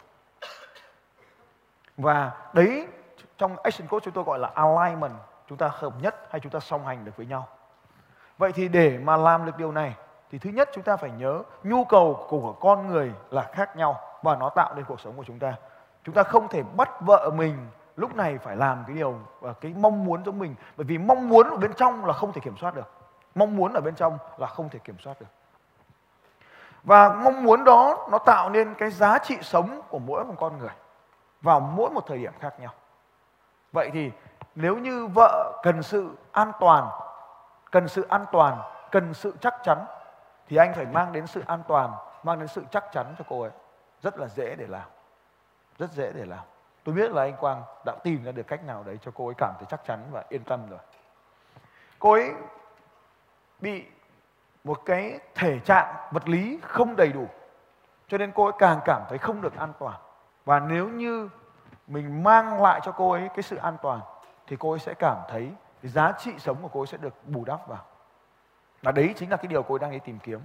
Và 1.96 2.33
đấy, 2.53 2.87
trong 3.38 3.57
action 3.62 3.88
coach 3.88 4.03
chúng 4.03 4.14
tôi 4.14 4.24
gọi 4.24 4.38
là 4.38 4.50
alignment, 4.55 5.12
chúng 5.48 5.59
ta 5.59 5.70
hợp 5.72 5.92
nhất 6.00 6.14
hay 6.31 6.40
chúng 6.40 6.53
ta 6.53 6.61
song 6.61 6.87
hành 6.87 7.05
được 7.05 7.16
với 7.16 7.27
nhau. 7.27 7.48
Vậy 8.38 8.53
thì 8.53 8.68
để 8.68 8.98
mà 8.98 9.16
làm 9.16 9.46
được 9.46 9.57
điều 9.59 9.72
này, 9.72 9.94
thì 10.31 10.38
thứ 10.38 10.50
nhất 10.50 10.70
chúng 10.74 10.85
ta 10.85 10.96
phải 10.96 11.11
nhớ 11.11 11.42
nhu 11.62 11.85
cầu 11.85 12.27
của 12.29 12.53
con 12.53 12.87
người 12.87 13.12
là 13.31 13.42
khác 13.42 13.77
nhau 13.77 14.00
và 14.22 14.37
nó 14.37 14.48
tạo 14.48 14.74
nên 14.74 14.85
cuộc 14.85 15.00
sống 15.00 15.16
của 15.16 15.24
chúng 15.24 15.38
ta. 15.38 15.55
Chúng 16.05 16.14
ta 16.14 16.22
không 16.22 16.48
thể 16.48 16.62
bắt 16.62 16.90
vợ 17.00 17.31
mình 17.35 17.66
lúc 17.96 18.16
này 18.16 18.38
phải 18.38 18.57
làm 18.57 18.85
cái 18.87 18.96
điều 18.96 19.18
và 19.40 19.53
cái 19.53 19.74
mong 19.77 20.05
muốn 20.05 20.24
giống 20.24 20.38
mình. 20.38 20.55
Bởi 20.77 20.85
vì 20.85 20.98
mong 20.98 21.29
muốn 21.29 21.50
ở 21.50 21.57
bên 21.57 21.72
trong 21.74 22.05
là 22.05 22.12
không 22.12 22.33
thể 22.33 22.40
kiểm 22.40 22.57
soát 22.57 22.74
được 22.74 23.03
mong 23.34 23.56
muốn 23.56 23.72
ở 23.72 23.80
bên 23.80 23.94
trong 23.94 24.18
là 24.36 24.46
không 24.46 24.68
thể 24.68 24.78
kiểm 24.78 24.98
soát 24.98 25.20
được. 25.20 25.26
Và 26.82 27.08
mong 27.08 27.44
muốn 27.44 27.64
đó 27.64 28.08
nó 28.10 28.18
tạo 28.18 28.50
nên 28.50 28.74
cái 28.74 28.90
giá 28.90 29.18
trị 29.18 29.38
sống 29.42 29.80
của 29.88 29.98
mỗi 29.98 30.24
một 30.24 30.34
con 30.38 30.58
người 30.58 30.74
vào 31.42 31.60
mỗi 31.60 31.90
một 31.90 32.06
thời 32.06 32.18
điểm 32.18 32.32
khác 32.40 32.60
nhau. 32.60 32.72
Vậy 33.72 33.90
thì 33.92 34.10
nếu 34.54 34.76
như 34.76 35.06
vợ 35.06 35.60
cần 35.62 35.82
sự 35.82 36.16
an 36.32 36.52
toàn, 36.60 36.88
cần 37.70 37.88
sự 37.88 38.06
an 38.08 38.26
toàn, 38.32 38.58
cần 38.90 39.14
sự 39.14 39.34
chắc 39.40 39.54
chắn, 39.62 39.84
thì 40.48 40.56
anh 40.56 40.74
phải 40.74 40.86
mang 40.86 41.12
đến 41.12 41.26
sự 41.26 41.42
an 41.46 41.62
toàn, 41.68 41.92
mang 42.22 42.38
đến 42.38 42.48
sự 42.48 42.64
chắc 42.70 42.84
chắn 42.92 43.14
cho 43.18 43.24
cô 43.28 43.40
ấy. 43.40 43.50
Rất 44.02 44.18
là 44.18 44.26
dễ 44.28 44.54
để 44.54 44.66
làm. 44.66 44.88
Rất 45.78 45.92
dễ 45.92 46.12
để 46.12 46.24
làm. 46.24 46.44
Tôi 46.84 46.94
biết 46.94 47.10
là 47.12 47.22
anh 47.22 47.36
quang 47.36 47.62
đã 47.84 47.94
tìm 48.02 48.24
ra 48.24 48.32
được 48.32 48.46
cách 48.46 48.64
nào 48.64 48.82
đấy 48.86 48.98
cho 49.04 49.10
cô 49.14 49.26
ấy 49.26 49.34
cảm 49.38 49.54
thấy 49.58 49.66
chắc 49.70 49.84
chắn 49.86 50.00
và 50.10 50.24
yên 50.28 50.44
tâm 50.44 50.60
rồi. 50.70 50.78
Cô 51.98 52.12
ấy 52.12 52.32
bị 53.60 53.84
một 54.64 54.82
cái 54.86 55.18
thể 55.34 55.58
trạng 55.58 55.94
vật 56.10 56.28
lý 56.28 56.58
không 56.62 56.96
đầy 56.96 57.12
đủ, 57.12 57.28
cho 58.08 58.18
nên 58.18 58.32
cô 58.34 58.44
ấy 58.44 58.52
càng 58.58 58.80
cảm 58.84 59.02
thấy 59.08 59.18
không 59.18 59.40
được 59.40 59.56
an 59.56 59.72
toàn. 59.78 59.96
Và 60.44 60.60
nếu 60.60 60.88
như 60.88 61.28
mình 61.86 62.22
mang 62.22 62.62
lại 62.62 62.80
cho 62.84 62.92
cô 62.92 63.10
ấy 63.10 63.28
cái 63.28 63.42
sự 63.42 63.56
an 63.56 63.76
toàn, 63.82 64.00
thì 64.46 64.56
cô 64.60 64.70
ấy 64.70 64.78
sẽ 64.78 64.94
cảm 64.94 65.16
thấy 65.30 65.50
cái 65.82 65.90
giá 65.90 66.12
trị 66.18 66.30
sống 66.38 66.56
của 66.62 66.68
cô 66.68 66.80
ấy 66.80 66.86
sẽ 66.86 66.98
được 66.98 67.14
bù 67.26 67.44
đắp 67.44 67.68
vào. 67.68 67.84
Và 68.82 68.92
đấy 68.92 69.14
chính 69.16 69.30
là 69.30 69.36
cái 69.36 69.46
điều 69.46 69.62
cô 69.62 69.74
ấy 69.74 69.78
đang 69.78 69.90
đi 69.90 69.98
tìm 69.98 70.18
kiếm. 70.22 70.40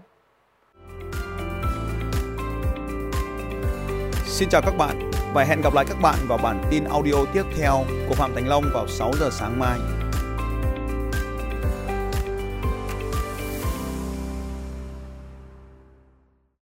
Xin 4.26 4.50
chào 4.50 4.62
các 4.66 4.74
bạn 4.78 5.12
và 5.34 5.44
hẹn 5.44 5.62
gặp 5.62 5.74
lại 5.74 5.86
các 5.88 5.98
bạn 6.02 6.16
vào 6.28 6.38
bản 6.44 6.62
tin 6.72 6.84
audio 6.84 7.16
tiếp 7.34 7.44
theo 7.58 7.74
của 8.10 8.16
Phạm 8.16 8.32
Thành 8.36 8.48
Long 8.48 8.64
vào 8.74 8.88
6 8.88 9.12
giờ 9.14 9.30
sáng 9.32 9.60
mai. 9.60 9.80